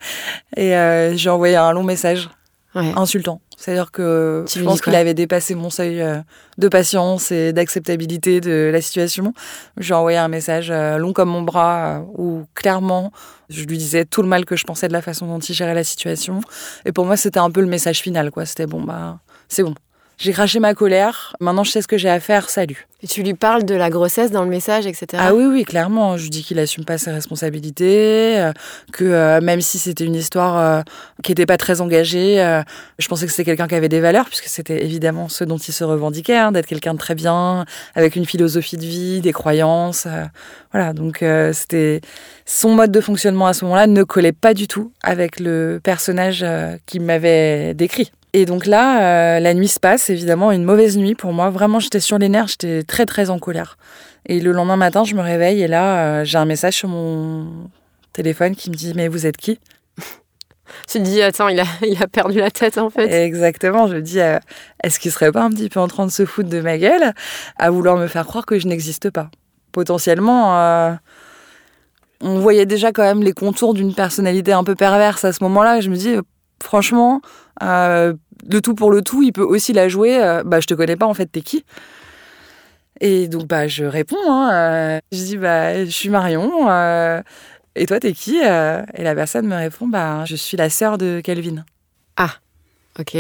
[0.57, 0.70] et
[1.14, 2.31] j'ai envoyé un long message
[2.75, 3.41] insultant.
[3.57, 6.19] C'est-à-dire que je pense qu'il avait dépassé mon seuil euh,
[6.59, 9.35] de patience et d'acceptabilité de la situation.
[9.79, 13.13] J'ai envoyé un message euh, long comme mon bras euh, où clairement
[13.51, 15.75] je lui disais tout le mal que je pensais de la façon dont il gérait
[15.75, 16.41] la situation.
[16.85, 18.47] Et pour moi, c'était un peu le message final, quoi.
[18.47, 19.75] C'était bon, bah, c'est bon.
[20.23, 21.35] J'ai craché ma colère.
[21.41, 22.49] Maintenant, je sais ce que j'ai à faire.
[22.49, 22.87] Salut.
[23.03, 25.07] Et tu lui parles de la grossesse dans le message, etc.
[25.19, 26.17] Ah oui, oui, clairement.
[26.17, 28.53] Je lui dis qu'il assume pas ses responsabilités, euh,
[28.93, 30.83] que euh, même si c'était une histoire euh,
[31.25, 32.37] qui n'était pas très engagée,
[33.01, 35.73] je pensais que c'était quelqu'un qui avait des valeurs, puisque c'était évidemment ce dont il
[35.73, 37.65] se revendiquait, hein, d'être quelqu'un de très bien,
[37.97, 40.07] avec une philosophie de vie, des croyances.
[40.71, 42.01] voilà, donc c'était
[42.47, 46.47] son mode de fonctionnement à ce moment-là ne collait pas du tout avec le personnage
[46.87, 48.13] qu'il m'avait décrit.
[48.35, 51.51] Et donc là, euh, la nuit se passe, évidemment, une mauvaise nuit pour moi.
[51.51, 53.77] Vraiment, j'étais sur les nerfs, j'étais très très en colère.
[54.27, 57.68] Et le lendemain matin, je me réveille et là, euh, j'ai un message sur mon
[58.12, 59.59] téléphone qui me dit Mais vous êtes qui?
[60.88, 63.07] Tu te dis Attends, il a, il a perdu la tête en fait.
[63.07, 64.38] Exactement, je me dis euh,
[64.83, 67.12] Est-ce qu'il serait pas un petit peu en train de se foutre de ma gueule
[67.59, 69.31] à vouloir me faire croire que je n'existe pas?
[69.73, 70.99] Potentiellement
[72.23, 75.81] on voyait déjà quand même les contours d'une personnalité un peu perverse à ce moment-là.
[75.81, 76.14] Je me dis,
[76.62, 77.21] franchement,
[77.62, 78.14] euh,
[78.51, 80.22] le tout pour le tout, il peut aussi la jouer.
[80.22, 81.64] Euh, bah, je te connais pas, en fait, t'es qui?
[83.01, 84.16] Et donc, bah, je réponds.
[84.29, 86.68] Hein, euh, je dis, bah, je suis Marion.
[87.75, 88.37] et toi, t'es qui?
[88.37, 91.64] Et la personne me répond, bah, je suis la sœur de Kelvin.
[92.16, 92.33] Ah,
[92.98, 93.16] ok.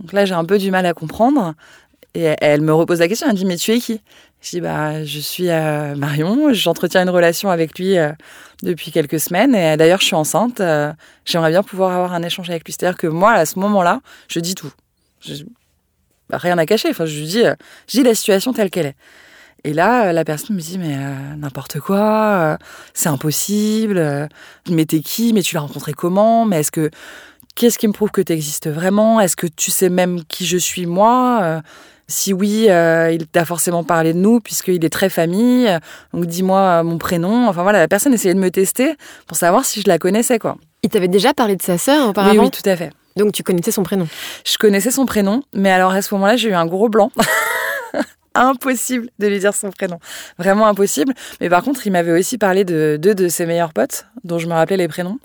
[0.00, 1.54] Donc là, j'ai un peu du mal à comprendre.
[2.14, 4.00] Et elle me repose la question, elle me dit, mais tu es qui?
[4.42, 7.96] Je dis, bah, je suis Marion, j'entretiens une relation avec lui
[8.62, 9.54] depuis quelques semaines.
[9.54, 10.60] Et d'ailleurs, je suis enceinte.
[10.60, 10.92] Euh,
[11.24, 12.72] j'aimerais bien pouvoir avoir un échange avec lui.
[12.72, 14.72] C'est-à-dire que moi, à ce moment-là, je dis tout.
[16.30, 16.88] Bah, rien à cacher.
[16.90, 17.54] Enfin, je dis, euh,
[17.88, 18.96] je dis la situation telle qu'elle est.
[19.64, 20.96] Et là, euh, la personne me dit, mais
[21.36, 22.58] n'importe quoi,
[22.94, 24.28] c'est impossible.
[24.68, 25.32] mais t'es qui?
[25.32, 26.44] Mais tu l'as rencontré comment?
[26.44, 26.90] Mais est-ce que
[27.54, 29.20] qu'est-ce qui me prouve que tu existes vraiment?
[29.20, 31.62] Est-ce que tu sais même qui je suis moi
[32.08, 35.70] si oui, euh, il t'a forcément parlé de nous puisqu'il est très famille.
[36.12, 37.48] Donc dis-moi euh, mon prénom.
[37.48, 38.94] Enfin voilà, la personne essayait de me tester
[39.26, 40.56] pour savoir si je la connaissais quoi.
[40.82, 42.90] Il t'avait déjà parlé de sa sœur auparavant Oui, oui, tout à fait.
[43.16, 44.08] Donc tu connaissais son prénom
[44.44, 47.10] Je connaissais son prénom, mais alors à ce moment-là, j'ai eu un gros blanc.
[48.34, 49.98] impossible de lui dire son prénom.
[50.38, 51.14] Vraiment impossible.
[51.40, 54.46] Mais par contre, il m'avait aussi parlé de deux de ses meilleurs potes, dont je
[54.46, 55.18] me rappelais les prénoms.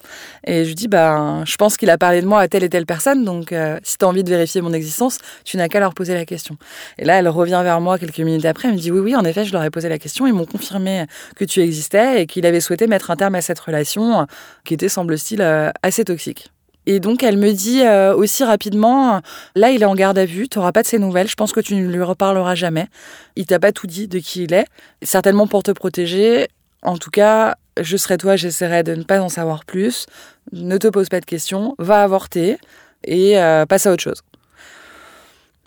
[0.46, 2.70] Et je lui dis, bah, je pense qu'il a parlé de moi à telle et
[2.70, 5.80] telle personne, donc euh, si tu as envie de vérifier mon existence, tu n'as qu'à
[5.80, 6.58] leur poser la question.
[6.98, 9.26] Et là, elle revient vers moi quelques minutes après, elle me dit, oui, oui, en
[9.26, 12.46] effet, je leur ai posé la question, ils m'ont confirmé que tu existais et qu'il
[12.46, 14.28] avait souhaité mettre un terme à cette relation
[14.66, 16.52] qui était, semble-t-il, euh, assez toxique.
[16.90, 19.22] Et donc, elle me dit euh, aussi rapidement,
[19.56, 21.52] là, il est en garde à vue, tu n'auras pas de ses nouvelles, je pense
[21.52, 22.88] que tu ne lui reparleras jamais.
[23.36, 24.66] Il t'a pas tout dit de qui il est,
[25.02, 26.48] certainement pour te protéger.
[26.84, 30.06] En tout cas, je serai toi, j'essaierai de ne pas en savoir plus.
[30.54, 32.58] Ne te pose pas de questions, va avorter
[33.04, 34.22] et euh, passe à autre chose.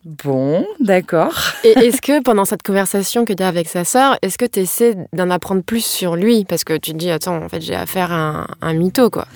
[0.06, 1.38] Bon, d'accord.
[1.62, 4.60] Et est-ce que pendant cette conversation que tu as avec sa sœur, est-ce que tu
[4.60, 6.46] essaies d'en apprendre plus sur lui?
[6.46, 9.26] Parce que tu te dis, attends, en fait, j'ai affaire à un, un mytho, quoi.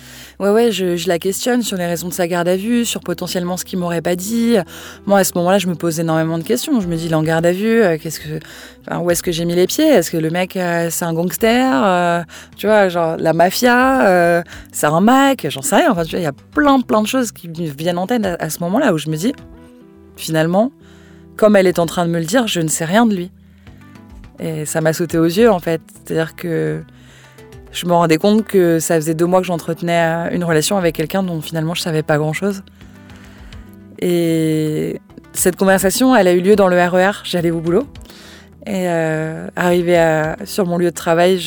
[0.41, 3.01] Ouais, ouais, je, je, la questionne sur les raisons de sa garde à vue, sur
[3.01, 4.57] potentiellement ce qu'il m'aurait pas dit.
[5.05, 6.81] Moi, à ce moment-là, je me pose énormément de questions.
[6.81, 8.41] Je me dis, il est en garde à vue, euh, qu'est-ce que,
[8.89, 9.87] enfin, où est-ce que j'ai mis les pieds?
[9.87, 12.23] Est-ce que le mec, euh, c'est un gangster euh,
[12.57, 15.93] Tu vois, genre la mafia, euh, c'est un Mac, j'en sais rien.
[15.93, 18.25] Enfin, tu vois, il y a plein, plein de choses qui me viennent en tête
[18.25, 19.35] à, à ce moment-là où je me dis,
[20.17, 20.73] finalement,
[21.37, 23.31] comme elle est en train de me le dire, je ne sais rien de lui.
[24.41, 25.81] Et ça m'a sauté aux yeux, en fait.
[26.05, 26.83] C'est-à-dire que
[27.73, 31.23] je me rendais compte que ça faisait deux mois que j'entretenais une relation avec quelqu'un
[31.23, 32.63] dont finalement je savais pas grand-chose.
[34.01, 35.01] Et
[35.33, 37.23] cette conversation, elle a eu lieu dans le RER.
[37.25, 37.87] J'allais au boulot.
[38.67, 41.41] Et euh, arrivé à, sur mon lieu de travail,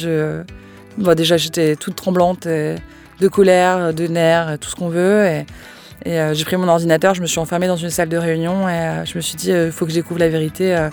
[0.97, 5.43] déjà j'étais toute tremblante, de colère, de nerfs, tout ce qu'on veut.
[6.07, 8.69] Et euh, j'ai pris mon ordinateur, je me suis enfermée dans une salle de réunion
[8.69, 10.87] et euh, je me suis dit, il euh, faut que je découvre la vérité.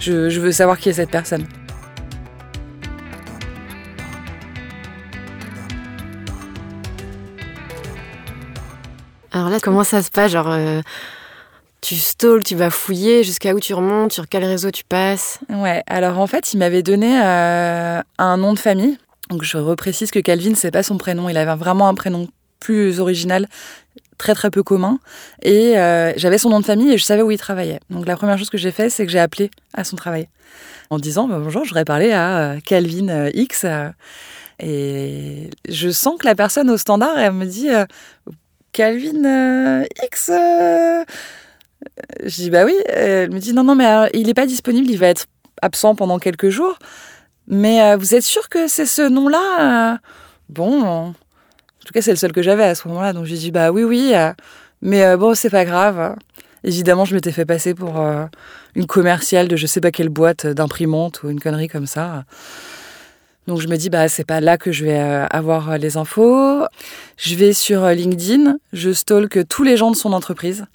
[0.00, 1.44] Je, je veux savoir qui est cette personne.
[9.32, 10.56] Alors là, comment ça se passe Genre,
[11.80, 15.40] tu stalks, tu vas fouiller, jusqu'à où tu remontes, sur quel réseau tu passes?
[15.48, 18.98] Ouais, alors en fait, il m'avait donné un nom de famille.
[19.30, 21.28] Donc je reprécise que Calvin, c'est pas son prénom.
[21.28, 22.28] Il avait vraiment un prénom
[22.60, 23.48] plus original,
[24.20, 25.00] très très peu commun.
[25.42, 27.80] Et euh, j'avais son nom de famille et je savais où il travaillait.
[27.90, 30.28] Donc la première chose que j'ai fait, c'est que j'ai appelé à son travail
[30.90, 33.66] en disant bah, bonjour, je voudrais parler à euh, Calvin X.
[34.60, 37.68] et je sens que la personne au standard, elle me dit
[38.72, 41.04] Calvin euh, X euh...
[42.22, 42.74] Je dis bah oui.
[42.86, 45.26] Elle me dit non, non, mais il n'est pas disponible, il va être
[45.62, 46.78] absent pendant quelques jours.
[47.46, 49.98] Mais euh, vous êtes sûr que c'est ce nom-là
[50.48, 51.14] Bon,
[51.82, 53.12] en tout cas, c'est le seul que j'avais à ce moment-là.
[53.12, 54.12] Donc j'ai dit bah oui, oui.
[54.82, 56.16] mais bon, c'est pas grave.
[56.62, 58.04] Évidemment, je m'étais fait passer pour
[58.74, 62.24] une commerciale de je sais pas quelle boîte d'imprimante ou une connerie comme ça.
[63.46, 64.98] Donc je me dis bah c'est pas là que je vais
[65.30, 66.64] avoir les infos.
[67.16, 70.66] Je vais sur LinkedIn, je stalk tous les gens de son entreprise.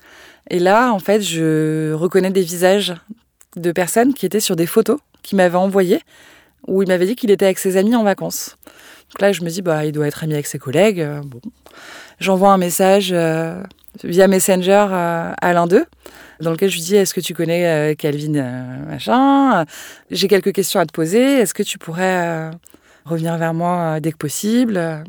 [0.50, 2.96] Et là en fait, je reconnais des visages
[3.56, 6.02] de personnes qui étaient sur des photos qu'il m'avait envoyées
[6.68, 8.58] où il m'avait dit qu'il était avec ses amis en vacances.
[9.12, 11.06] Donc là je me dis bah il doit être ami avec ses collègues.
[11.26, 11.40] Bon.
[12.20, 13.62] J'envoie un message euh,
[14.04, 15.86] via Messenger euh, à l'un d'eux
[16.42, 19.66] dans lequel je lui dis est-ce que tu connais euh, Calvin euh, machin?
[20.12, 21.40] J'ai quelques questions à te poser.
[21.40, 22.52] Est-ce que tu pourrais euh,
[23.06, 25.04] revenir vers moi dès que possible?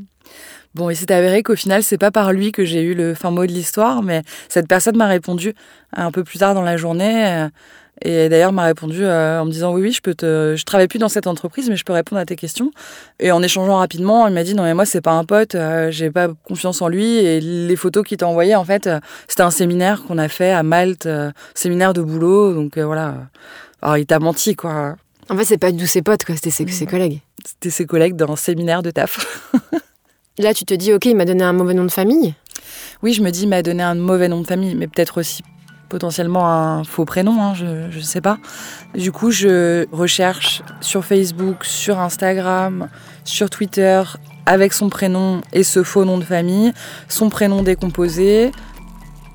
[0.74, 3.30] Bon, il s'est avéré qu'au final, c'est pas par lui que j'ai eu le fin
[3.30, 5.54] mot de l'histoire, mais cette personne m'a répondu
[5.94, 7.48] un peu plus tard dans la journée.
[8.02, 10.88] Et d'ailleurs, m'a répondu euh, en me disant oui, oui, je peux te, je travaille
[10.88, 12.70] plus dans cette entreprise, mais je peux répondre à tes questions.
[13.20, 15.90] Et en échangeant rapidement, il m'a dit non mais moi c'est pas un pote, euh,
[15.90, 17.16] j'ai pas confiance en lui.
[17.16, 20.50] Et les photos qu'il t'a envoyées, en fait, euh, c'était un séminaire qu'on a fait
[20.50, 22.52] à Malte, euh, séminaire de boulot.
[22.52, 23.14] Donc voilà.
[23.80, 24.96] Alors il t'a menti quoi.
[25.30, 27.20] En fait, c'est pas du ses potes quoi, c'était ses, ses collègues.
[27.44, 29.50] C'était ses collègues dans un séminaire de taf.
[30.38, 32.34] Là, tu te dis ok, il m'a donné un mauvais nom de famille?
[33.02, 35.42] Oui, je me dis il m'a donné un mauvais nom de famille, mais peut-être aussi
[35.88, 38.38] potentiellement un faux prénom, hein, je ne sais pas.
[38.94, 42.88] Du coup, je recherche sur Facebook, sur Instagram,
[43.24, 44.02] sur Twitter,
[44.46, 46.72] avec son prénom et ce faux nom de famille,
[47.08, 48.52] son prénom décomposé.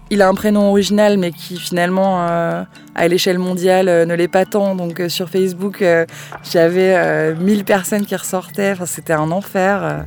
[0.10, 2.64] Il a un prénom original, mais qui finalement, euh,
[2.96, 4.76] à l'échelle mondiale, euh, ne l'est pas tant.
[4.76, 5.84] Donc euh, sur Facebook,
[6.52, 8.72] j'avais 1000 personnes qui ressortaient.
[8.72, 10.06] Enfin, c'était un enfer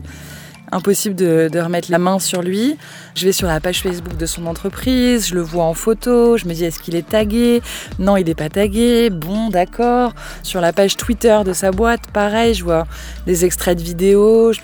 [0.73, 2.77] impossible de, remettre la main sur lui.
[3.15, 6.47] Je vais sur la page Facebook de son entreprise, je le vois en photo, je
[6.47, 7.63] me dis est-ce qu'il est tagué?
[7.99, 9.11] Non, il n'est pas tagué.
[9.11, 10.13] Bon, d'accord.
[10.43, 12.87] Sur la page Twitter de sa boîte, pareil, je vois
[13.27, 14.53] des extraits de vidéos.
[14.53, 14.61] Je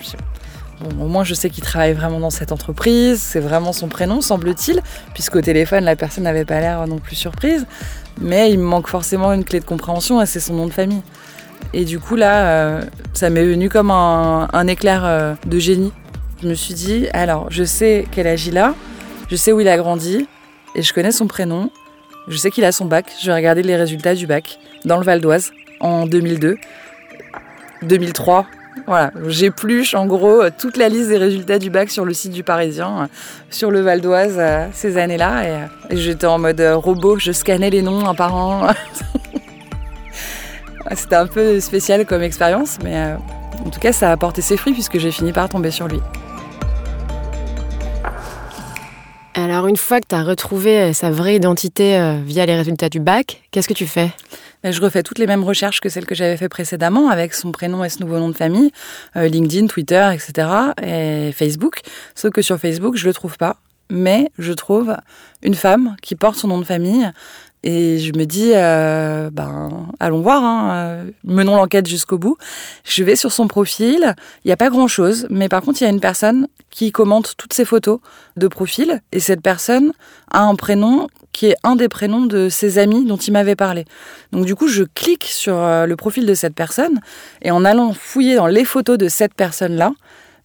[0.99, 3.21] au moins, je sais qu'il travaille vraiment dans cette entreprise.
[3.21, 4.81] C'est vraiment son prénom, semble-t-il,
[5.13, 7.65] puisqu'au téléphone, la personne n'avait pas l'air non plus surprise.
[8.19, 11.01] Mais il me manque forcément une clé de compréhension et c'est son nom de famille.
[11.73, 12.81] Et du coup, là, euh,
[13.13, 15.93] ça m'est venu comme un, éclair euh, de génie.
[16.41, 18.73] Je me suis dit, alors, je sais quel âge il a,
[19.29, 20.27] je sais où il a grandi,
[20.75, 21.69] et je connais son prénom.
[22.27, 23.05] Je sais qu'il a son bac.
[23.21, 26.57] Je vais regarder les résultats du bac dans le Val d'Oise en 2002.
[27.83, 28.45] 2003,
[28.85, 32.43] voilà, j'épluche en gros toute la liste des résultats du bac sur le site du
[32.43, 33.09] Parisien,
[33.49, 34.39] sur le Val d'Oise
[34.71, 35.67] ces années-là.
[35.89, 38.73] Et, et j'étais en mode robot, je scannais les noms un par un.
[40.95, 43.15] C'était un peu spécial comme expérience, mais euh,
[43.65, 45.99] en tout cas, ça a apporté ses fruits puisque j'ai fini par tomber sur lui.
[49.33, 52.99] Alors, une fois que tu as retrouvé sa vraie identité euh, via les résultats du
[52.99, 54.11] bac, qu'est-ce que tu fais?
[54.63, 57.83] Je refais toutes les mêmes recherches que celles que j'avais fait précédemment avec son prénom
[57.83, 58.71] et ce nouveau nom de famille,
[59.15, 60.47] euh, LinkedIn, Twitter, etc.
[60.83, 61.79] et Facebook.
[62.13, 63.57] Sauf que sur Facebook, je le trouve pas.
[63.89, 64.95] Mais je trouve
[65.41, 67.11] une femme qui porte son nom de famille
[67.63, 72.37] Et je me dis, euh, ben, allons voir, hein, euh, menons l'enquête jusqu'au bout.
[72.83, 75.87] Je vais sur son profil, il n'y a pas grand-chose, mais par contre, il y
[75.87, 77.99] a une personne qui commente toutes ses photos
[78.35, 79.93] de profil, et cette personne
[80.31, 83.85] a un prénom qui est un des prénoms de ses amis dont il m'avait parlé.
[84.31, 86.99] Donc du coup, je clique sur euh, le profil de cette personne,
[87.43, 89.93] et en allant fouiller dans les photos de cette personne-là,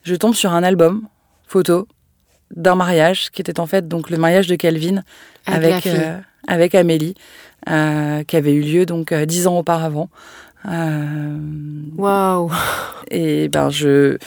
[0.02, 1.08] je tombe sur un album
[1.46, 1.88] photo
[2.54, 5.02] d'un mariage qui était en fait donc le mariage de Calvin
[5.46, 5.88] avec avec
[6.48, 7.14] Amélie,
[7.68, 10.08] euh, qui avait eu lieu donc euh, dix ans auparavant.
[10.68, 11.36] Euh,
[11.96, 12.50] Waouh
[13.10, 14.18] Et ben je,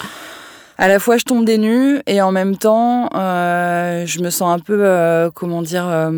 [0.78, 4.60] à la fois je tombe des nues et en même temps je me sens un
[4.60, 6.12] peu comment dire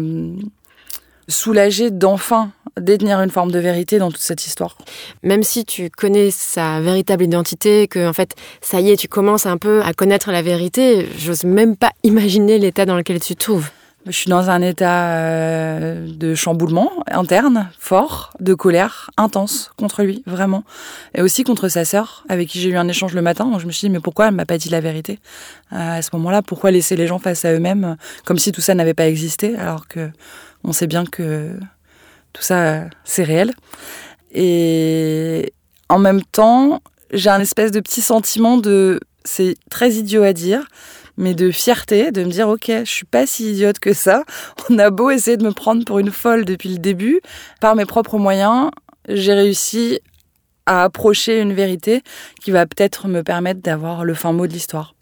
[1.28, 4.78] soulagée d'enfin détenir une forme de vérité dans toute cette histoire.
[5.24, 9.46] Même si tu connais sa véritable identité, que en fait, ça y est, tu commences
[9.46, 13.44] un peu à connaître la vérité, j'ose même pas imaginer l'état dans lequel tu te
[13.44, 13.70] trouves.
[14.08, 20.24] Je suis dans un état euh, de chamboulement interne, fort, de colère intense contre lui,
[20.26, 20.64] vraiment.
[21.14, 23.52] Et aussi contre sa sœur, avec qui j'ai eu un échange le matin.
[23.60, 25.20] je me suis dit, mais pourquoi elle m'a pas dit la vérité?
[25.72, 28.74] Euh, à ce moment-là Pourquoi laisser les gens face à eux-mêmes, comme si tout ça
[28.74, 30.10] n'avait pas existé, alors que
[30.64, 31.52] on sait bien que
[32.34, 33.54] tout ça, c'est réel?
[34.34, 35.54] Et
[35.90, 36.82] en même temps,
[37.14, 40.66] j'ai un espèce de petit sentiment de, c'est très idiot à dire,
[41.21, 44.23] mais de fierté, de me dire ok, je suis pas si idiote que ça.
[44.69, 47.21] On a beau essayer de me prendre pour une folle depuis le début,
[47.62, 48.71] par mes propres moyens,
[49.07, 49.99] j'ai réussi
[50.65, 52.01] à approcher une vérité
[52.41, 54.95] qui va peut-être me permettre d'avoir le fin mot de l'histoire.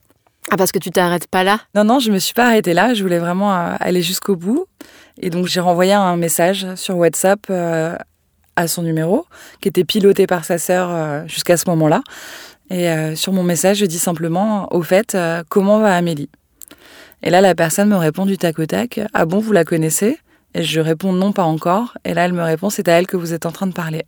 [0.52, 1.60] Ah parce que tu t'arrêtes pas là?
[1.74, 2.94] Non non, je me suis pas arrêtée là.
[2.94, 4.66] Je voulais vraiment euh, aller jusqu'au bout,
[5.22, 7.40] et donc j'ai renvoyé un message sur WhatsApp.
[7.50, 7.96] Euh,
[8.60, 9.26] à son numéro,
[9.62, 12.02] qui était piloté par sa sœur euh, jusqu'à ce moment-là.
[12.70, 16.30] Et euh, sur mon message, je dis simplement, au fait, euh, comment va Amélie?
[17.24, 20.20] Et là, la personne me répond du tac au tac, ah bon, vous la connaissez?
[20.54, 21.98] Et je réponds non, pas encore.
[22.06, 24.04] Et là, elle me répond, c'est à elle que vous êtes en train de parler.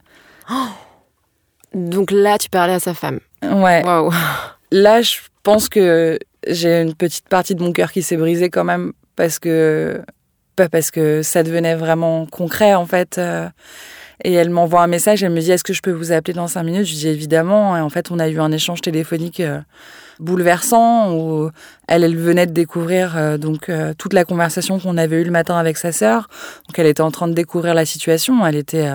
[1.73, 3.19] Donc là, tu parlais à sa femme.
[3.43, 3.83] Ouais.
[4.71, 8.63] Là, je pense que j'ai une petite partie de mon cœur qui s'est brisée quand
[8.63, 10.01] même parce que
[10.55, 13.17] pas parce que ça devenait vraiment concret en fait.
[13.17, 13.47] Euh,
[14.23, 16.47] et elle m'envoie un message, elle me dit Est-ce que je peux vous appeler dans
[16.47, 16.85] cinq minutes?
[16.85, 17.75] Je dis évidemment.
[17.75, 19.59] Et en fait, on a eu un échange téléphonique euh,
[20.19, 21.49] bouleversant où
[21.87, 25.31] elle, elle venait de découvrir euh, donc euh, toute la conversation qu'on avait eue le
[25.31, 26.27] matin avec sa sœur.
[26.67, 28.45] Donc elle était en train de découvrir la situation.
[28.45, 28.89] Elle était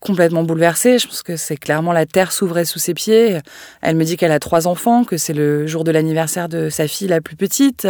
[0.00, 0.98] complètement bouleversée.
[0.98, 3.38] Je pense que c'est clairement la terre s'ouvrait sous ses pieds.
[3.82, 6.88] Elle me dit qu'elle a trois enfants, que c'est le jour de l'anniversaire de sa
[6.88, 7.86] fille la plus petite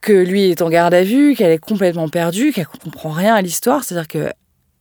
[0.00, 3.40] que lui est en garde à vue, qu'elle est complètement perdue, qu'elle comprend rien à
[3.40, 3.84] l'histoire.
[3.84, 4.30] C'est-à-dire que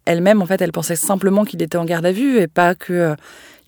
[0.05, 2.93] elle-même, en fait, elle pensait simplement qu'il était en garde à vue et pas que
[2.93, 3.15] euh,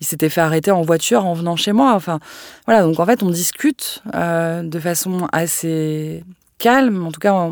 [0.00, 1.94] il s'était fait arrêter en voiture en venant chez moi.
[1.94, 2.18] Enfin,
[2.66, 2.82] voilà.
[2.82, 6.24] Donc, en fait, on discute euh, de façon assez
[6.58, 7.06] calme.
[7.06, 7.50] En tout cas,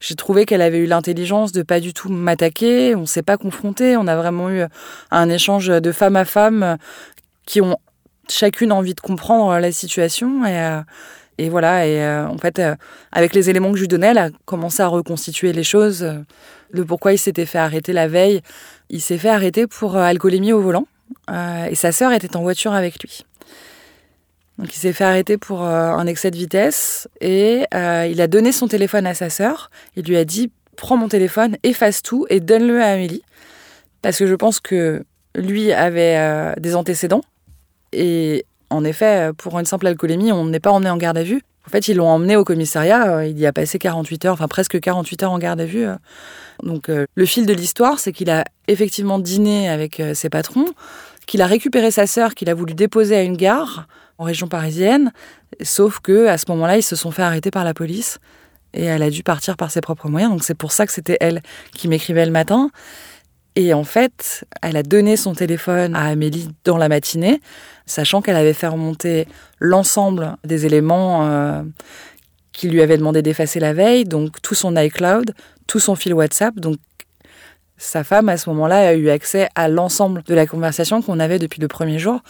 [0.00, 2.94] j'ai trouvé qu'elle avait eu l'intelligence de pas du tout m'attaquer.
[2.94, 3.96] On s'est pas confronté.
[3.96, 4.62] On a vraiment eu
[5.10, 6.78] un échange de femme à femme
[7.46, 7.76] qui ont
[8.28, 10.80] chacune envie de comprendre la situation et euh,
[11.38, 12.62] et voilà, et en fait,
[13.12, 16.06] avec les éléments que je lui donnais, elle a commencé à reconstituer les choses
[16.74, 18.42] le pourquoi il s'était fait arrêter la veille.
[18.90, 20.86] Il s'est fait arrêter pour euh, alcoolémie au volant
[21.30, 23.24] euh, et sa sœur était en voiture avec lui.
[24.58, 28.52] Donc il s'est fait arrêter pour euh, un excès de vitesse et il a donné
[28.52, 29.70] son téléphone à sa sœur.
[29.96, 33.22] Il lui a dit prends mon téléphone, efface tout et donne-le à Amélie
[34.02, 35.04] parce que je pense que
[35.36, 37.22] lui avait des antécédents
[37.92, 38.44] et
[38.74, 41.42] en effet pour une simple alcoolémie on n'est pas emmené en garde à vue.
[41.66, 44.78] En fait ils l'ont emmené au commissariat, il y a passé 48 heures, enfin presque
[44.78, 45.86] 48 heures en garde à vue
[46.62, 50.66] donc euh, le fil de l'histoire, c'est qu'il a effectivement dîné avec euh, ses patrons,
[51.26, 53.86] qu'il a récupéré sa sœur, qu'il a voulu déposer à une gare
[54.18, 55.12] en région parisienne,
[55.62, 58.18] sauf que à ce moment-là, ils se sont fait arrêter par la police
[58.72, 60.32] et elle a dû partir par ses propres moyens.
[60.32, 62.70] Donc c'est pour ça que c'était elle qui m'écrivait le matin.
[63.56, 67.40] Et en fait, elle a donné son téléphone à Amélie dans la matinée,
[67.86, 69.28] sachant qu'elle avait fait remonter
[69.60, 71.62] l'ensemble des éléments euh,
[72.52, 75.34] qu'il lui avait demandé d'effacer la veille, donc tout son iCloud,
[75.66, 76.56] tout son fil WhatsApp.
[76.56, 76.78] Donc
[77.76, 81.38] sa femme, à ce moment-là, a eu accès à l'ensemble de la conversation qu'on avait
[81.38, 82.20] depuis le premier jour.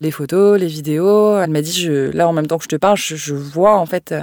[0.00, 1.38] Les photos, les vidéos.
[1.38, 3.86] Elle m'a dit, je, là, en même temps que je te parle, je, vois, en
[3.86, 4.14] fait,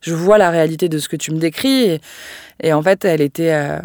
[0.00, 1.98] je vois la réalité de ce que tu me décris.
[2.62, 3.78] Et, en fait, elle était euh,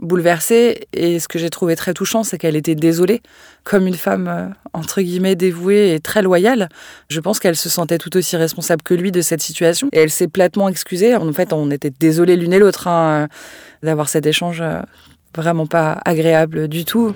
[0.00, 0.88] bouleversée.
[0.92, 3.22] Et ce que j'ai trouvé très touchant, c'est qu'elle était désolée,
[3.64, 6.68] comme une femme euh, entre guillemets dévouée et très loyale.
[7.08, 9.88] Je pense qu'elle se sentait tout aussi responsable que lui de cette situation.
[9.92, 11.16] Et elle s'est platement excusée.
[11.16, 13.26] En fait, on était désolés l'une et l'autre hein, euh,
[13.82, 14.80] d'avoir cet échange euh,
[15.34, 17.14] vraiment pas agréable du tout.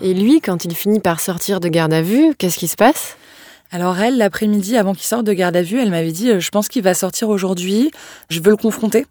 [0.00, 3.16] Et lui, quand il finit par sortir de garde à vue, qu'est-ce qui se passe?
[3.70, 6.68] Alors elle, l'après-midi, avant qu'il sorte de garde à vue, elle m'avait dit, je pense
[6.68, 7.90] qu'il va sortir aujourd'hui,
[8.30, 9.06] je veux le confronter.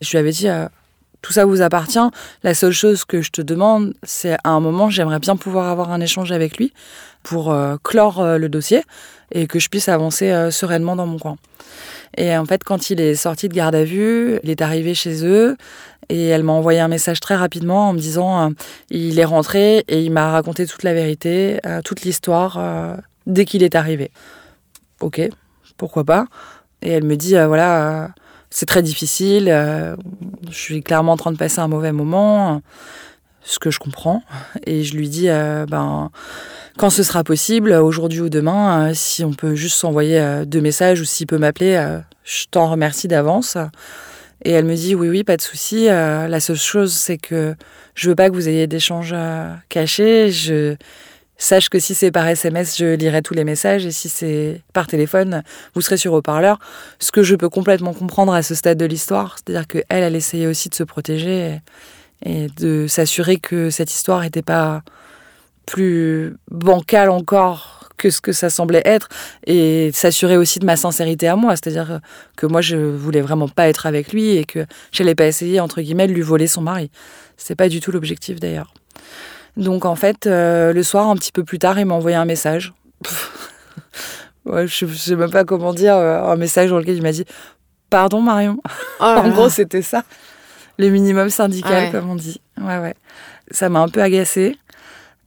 [0.00, 0.48] Je lui avais dit,
[1.20, 1.98] tout ça vous appartient.
[2.42, 5.92] La seule chose que je te demande, c'est à un moment, j'aimerais bien pouvoir avoir
[5.92, 6.72] un échange avec lui
[7.22, 8.82] pour clore le dossier
[9.32, 11.36] et que je puisse avancer sereinement dans mon coin.
[12.16, 15.24] Et en fait, quand il est sorti de garde à vue, il est arrivé chez
[15.24, 15.56] eux
[16.08, 18.50] et elle m'a envoyé un message très rapidement en me disant euh,
[18.90, 22.96] il est rentré et il m'a raconté toute la vérité, euh, toute l'histoire euh,
[23.26, 24.10] dès qu'il est arrivé.
[25.00, 25.20] Ok,
[25.76, 26.26] pourquoi pas.
[26.82, 28.10] Et elle me dit voilà,
[28.50, 32.62] c'est très difficile, je suis clairement en train de passer un mauvais moment,
[33.42, 34.22] ce que je comprends.
[34.66, 36.10] Et je lui dis ben
[36.78, 41.04] quand ce sera possible, aujourd'hui ou demain, si on peut juste s'envoyer deux messages ou
[41.04, 43.58] s'il peut m'appeler, je t'en remercie d'avance.
[44.44, 45.88] Et elle me dit oui, oui, pas de souci.
[45.88, 47.54] Euh, la seule chose, c'est que
[47.94, 50.30] je veux pas que vous ayez d'échanges euh, cachés.
[51.44, 54.86] Sache que si c'est par SMS, je lirai tous les messages et si c'est par
[54.86, 55.42] téléphone,
[55.74, 56.58] vous serez sur haut-parleur.
[56.98, 60.46] Ce que je peux complètement comprendre à ce stade de l'histoire, c'est-à-dire qu'elle, elle essayait
[60.46, 61.60] aussi de se protéger
[62.24, 64.82] et, de s'assurer que cette histoire n'était pas
[65.66, 69.08] plus bancale encore que ce que ça semblait être
[69.46, 71.54] et s'assurer aussi de ma sincérité à moi.
[71.56, 72.00] C'est-à-dire
[72.36, 75.82] que moi, je voulais vraiment pas être avec lui et que j'allais pas essayer, entre
[75.82, 76.90] guillemets, de lui voler son mari.
[77.36, 78.72] C'est pas du tout l'objectif d'ailleurs.
[79.60, 82.24] Donc en fait, euh, le soir, un petit peu plus tard, il m'a envoyé un
[82.24, 82.72] message.
[84.46, 87.24] ouais, je, sais même pas comment dire, euh, un message dans lequel il m'a dit
[87.88, 88.58] Pardon Marion.
[89.00, 90.02] Oh en gros, c'était ça.
[90.78, 92.40] Le minimum syndical, ah comme on dit.
[92.60, 92.94] Ouais, ouais.
[93.52, 94.56] Ça m'a un peu agacée.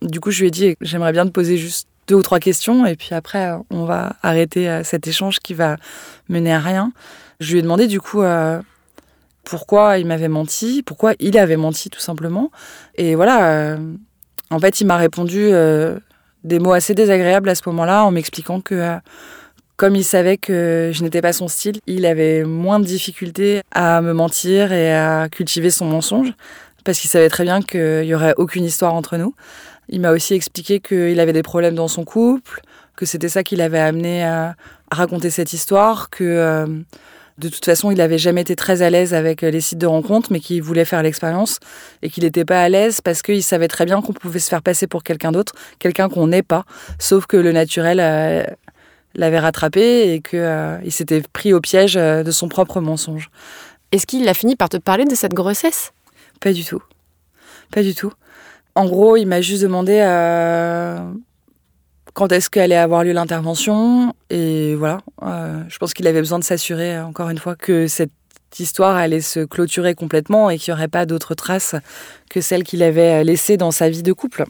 [0.02, 2.86] Du coup, je lui ai dit J'aimerais bien te poser juste deux ou trois questions
[2.86, 5.78] et puis après on va arrêter euh, cet échange qui va
[6.30, 6.92] mener à rien.
[7.40, 8.62] Je lui ai demandé du coup euh,
[9.44, 12.52] pourquoi il m'avait menti, pourquoi il avait menti tout simplement.
[12.96, 13.78] Et voilà, euh,
[14.54, 15.52] en fait il m'a répondu
[16.44, 18.98] des mots assez désagréables à ce moment-là en m'expliquant que
[19.76, 24.02] comme il savait que je n'étais pas son style, il avait moins de difficultés à
[24.02, 26.34] me mentir et à cultiver son mensonge
[26.84, 29.36] parce qu'il savait très bien qu'il y aurait aucune histoire entre nous.
[29.90, 32.62] Il m'a aussi expliqué qu'il avait des problèmes dans son couple,
[32.96, 34.56] que c'était ça qui l'avait amené à,
[34.92, 36.68] raconter cette histoire, que euh,
[37.38, 40.32] de toute façon, il n'avait jamais été très à l'aise avec les sites de rencontres,
[40.32, 41.60] mais qu'il voulait faire l'expérience
[42.02, 44.62] et qu'il n'était pas à l'aise parce qu'il savait très bien qu'on pouvait se faire
[44.62, 46.66] passer pour quelqu'un d'autre, quelqu'un qu'on n'est pas,
[47.00, 48.44] sauf que le naturel euh,
[49.16, 53.30] l'avait rattrapé et qu'il euh, s'était pris au piège de son propre mensonge.
[53.92, 55.92] Est-ce qu'il a fini par te parler de cette grossesse?
[56.40, 56.82] Pas du tout.
[57.72, 58.12] Pas du tout.
[58.76, 61.00] En gros, il m'a juste demandé euh,
[62.14, 64.14] quand est-ce qu'allait avoir lieu l'intervention.
[64.30, 67.88] Et voilà, euh, je pense qu'il avait besoin de s'assurer, euh, encore une fois, que
[67.88, 68.12] cette
[68.58, 71.76] histoire allait se clôturer complètement et qu'il n'y aurait pas d'autres traces
[72.30, 74.46] que celles qu'il avait laissées dans sa vie de couple.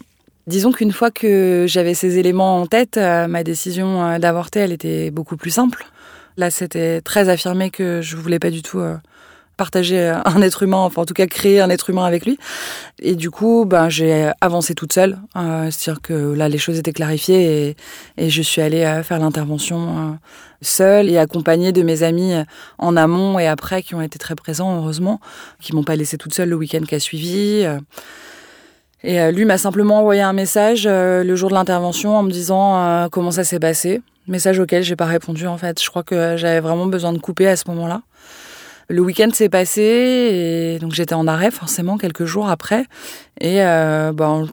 [0.46, 5.38] Disons qu'une fois que j'avais ces éléments en tête, ma décision d'avorter, elle était beaucoup
[5.38, 5.86] plus simple.
[6.36, 8.82] Là, c'était très affirmé que je voulais pas du tout
[9.58, 12.38] partager un être humain, enfin en tout cas créer un être humain avec lui.
[13.00, 15.20] Et du coup, ben, j'ai avancé toute seule.
[15.36, 17.76] Euh, C'est-à-dire que là, les choses étaient clarifiées
[18.18, 20.12] et, je suis allée euh, faire l'intervention euh,
[20.62, 22.34] seule et accompagnée de mes amis
[22.78, 25.20] en amont et après qui ont été très présents, heureusement,
[25.60, 27.68] qui m'ont pas laissé toute seule le week-end qui a suivi.
[29.04, 33.32] Et lui m'a simplement envoyé un message le jour de l'intervention en me disant comment
[33.32, 34.02] ça s'est passé.
[34.30, 35.84] Message auquel j'ai pas répondu en fait.
[35.84, 38.02] Je crois que j'avais vraiment besoin de couper à ce moment-là.
[38.90, 42.86] Le week-end s'est passé et donc j'étais en arrêt forcément quelques jours après.
[43.40, 44.48] Et euh, ben,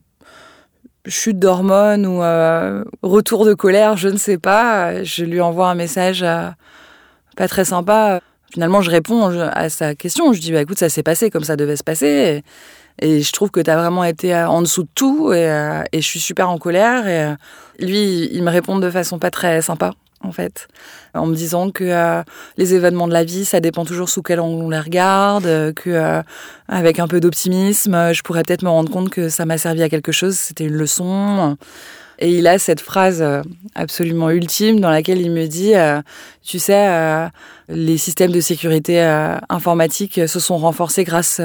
[1.07, 5.03] chute d'hormones ou euh, retour de colère, je ne sais pas.
[5.03, 6.49] Je lui envoie un message euh,
[7.37, 8.21] pas très sympa.
[8.53, 10.33] Finalement, je réponds à sa question.
[10.33, 12.43] Je dis bah, écoute, ça s'est passé comme ça devait se passer.
[13.03, 15.33] Et, je trouve que tu as vraiment été en dessous de tout.
[15.33, 15.47] Et,
[15.93, 17.07] et, je suis super en colère.
[17.07, 19.93] Et lui, il me répond de façon pas très sympa
[20.23, 20.69] en fait,
[21.15, 22.23] en me disant que euh,
[22.59, 25.73] les événements de la vie, ça dépend toujours sous quel angle on les regarde, euh,
[25.73, 26.23] que euh,
[26.69, 29.89] avec un peu d'optimisme, je pourrais peut-être me rendre compte que ça m'a servi à
[29.89, 31.57] quelque chose, c'était une leçon.
[32.23, 33.43] Et il a cette phrase euh,
[33.75, 36.03] absolument ultime dans laquelle il me dit, euh,
[36.43, 37.27] tu sais, euh,
[37.71, 39.01] les systèmes de sécurité
[39.49, 41.41] informatique se sont renforcés grâce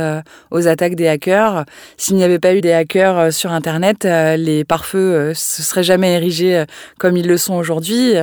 [0.49, 1.65] aux attaques des hackers.
[1.97, 6.65] S'il n'y avait pas eu des hackers sur Internet, les pare-feux se seraient jamais érigés
[6.97, 8.15] comme ils le sont aujourd'hui.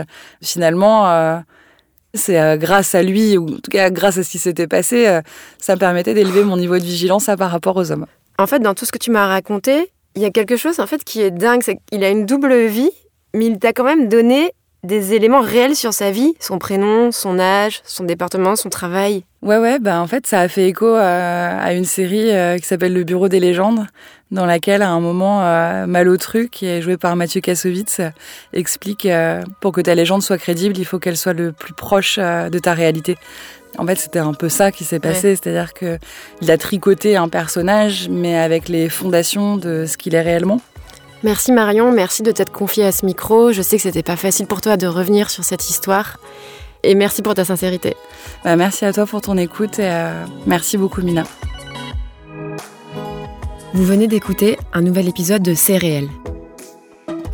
[0.43, 1.45] Finalement,
[2.13, 5.21] c'est grâce à lui, ou en tout cas grâce à ce qui s'était passé,
[5.59, 8.07] ça me permettait d'élever mon niveau de vigilance par rapport aux hommes.
[8.37, 10.87] En fait, dans tout ce que tu m'as raconté, il y a quelque chose en
[10.87, 12.91] fait qui est dingue, c'est qu'il a une double vie,
[13.35, 14.53] mais il t'a quand même donné
[14.85, 19.25] des éléments réels sur sa vie, son prénom, son âge, son département, son travail.
[19.41, 22.93] Ouais, ouais, bah en fait, ça a fait écho à, une série euh, qui s'appelle
[22.93, 23.87] Le Bureau des légendes,
[24.33, 28.01] dans laquelle, à un moment, euh, Malotru, qui est joué par Mathieu Kassovitz,
[28.53, 32.19] explique euh, pour que ta légende soit crédible, il faut qu'elle soit le plus proche
[32.19, 33.17] de ta réalité.
[33.79, 35.99] En fait, c'était un peu ça qui s'est passé, c'est-à-dire que
[36.41, 40.61] il a tricoté un personnage, mais avec les fondations de ce qu'il est réellement.
[41.23, 43.53] Merci Marion, merci de t'être confiée à ce micro.
[43.53, 46.19] Je sais que c'était pas facile pour toi de revenir sur cette histoire.
[46.83, 47.95] Et merci pour ta sincérité.
[48.45, 51.23] Bah, merci à toi pour ton écoute et euh, merci beaucoup Mina.
[53.73, 56.09] Vous venez d'écouter un nouvel épisode de C'est réel.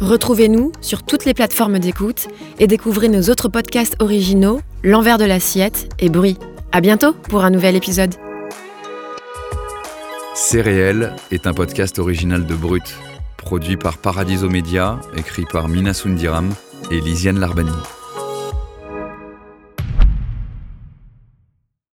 [0.00, 2.28] Retrouvez-nous sur toutes les plateformes d'écoute
[2.60, 6.38] et découvrez nos autres podcasts originaux, L'envers de l'assiette et Bruit.
[6.70, 8.14] À bientôt pour un nouvel épisode.
[10.36, 10.60] C'est
[11.32, 12.94] est un podcast original de Brut,
[13.36, 16.48] produit par Paradiso Media, écrit par Mina Sundiram
[16.92, 17.72] et Lisiane Larbani.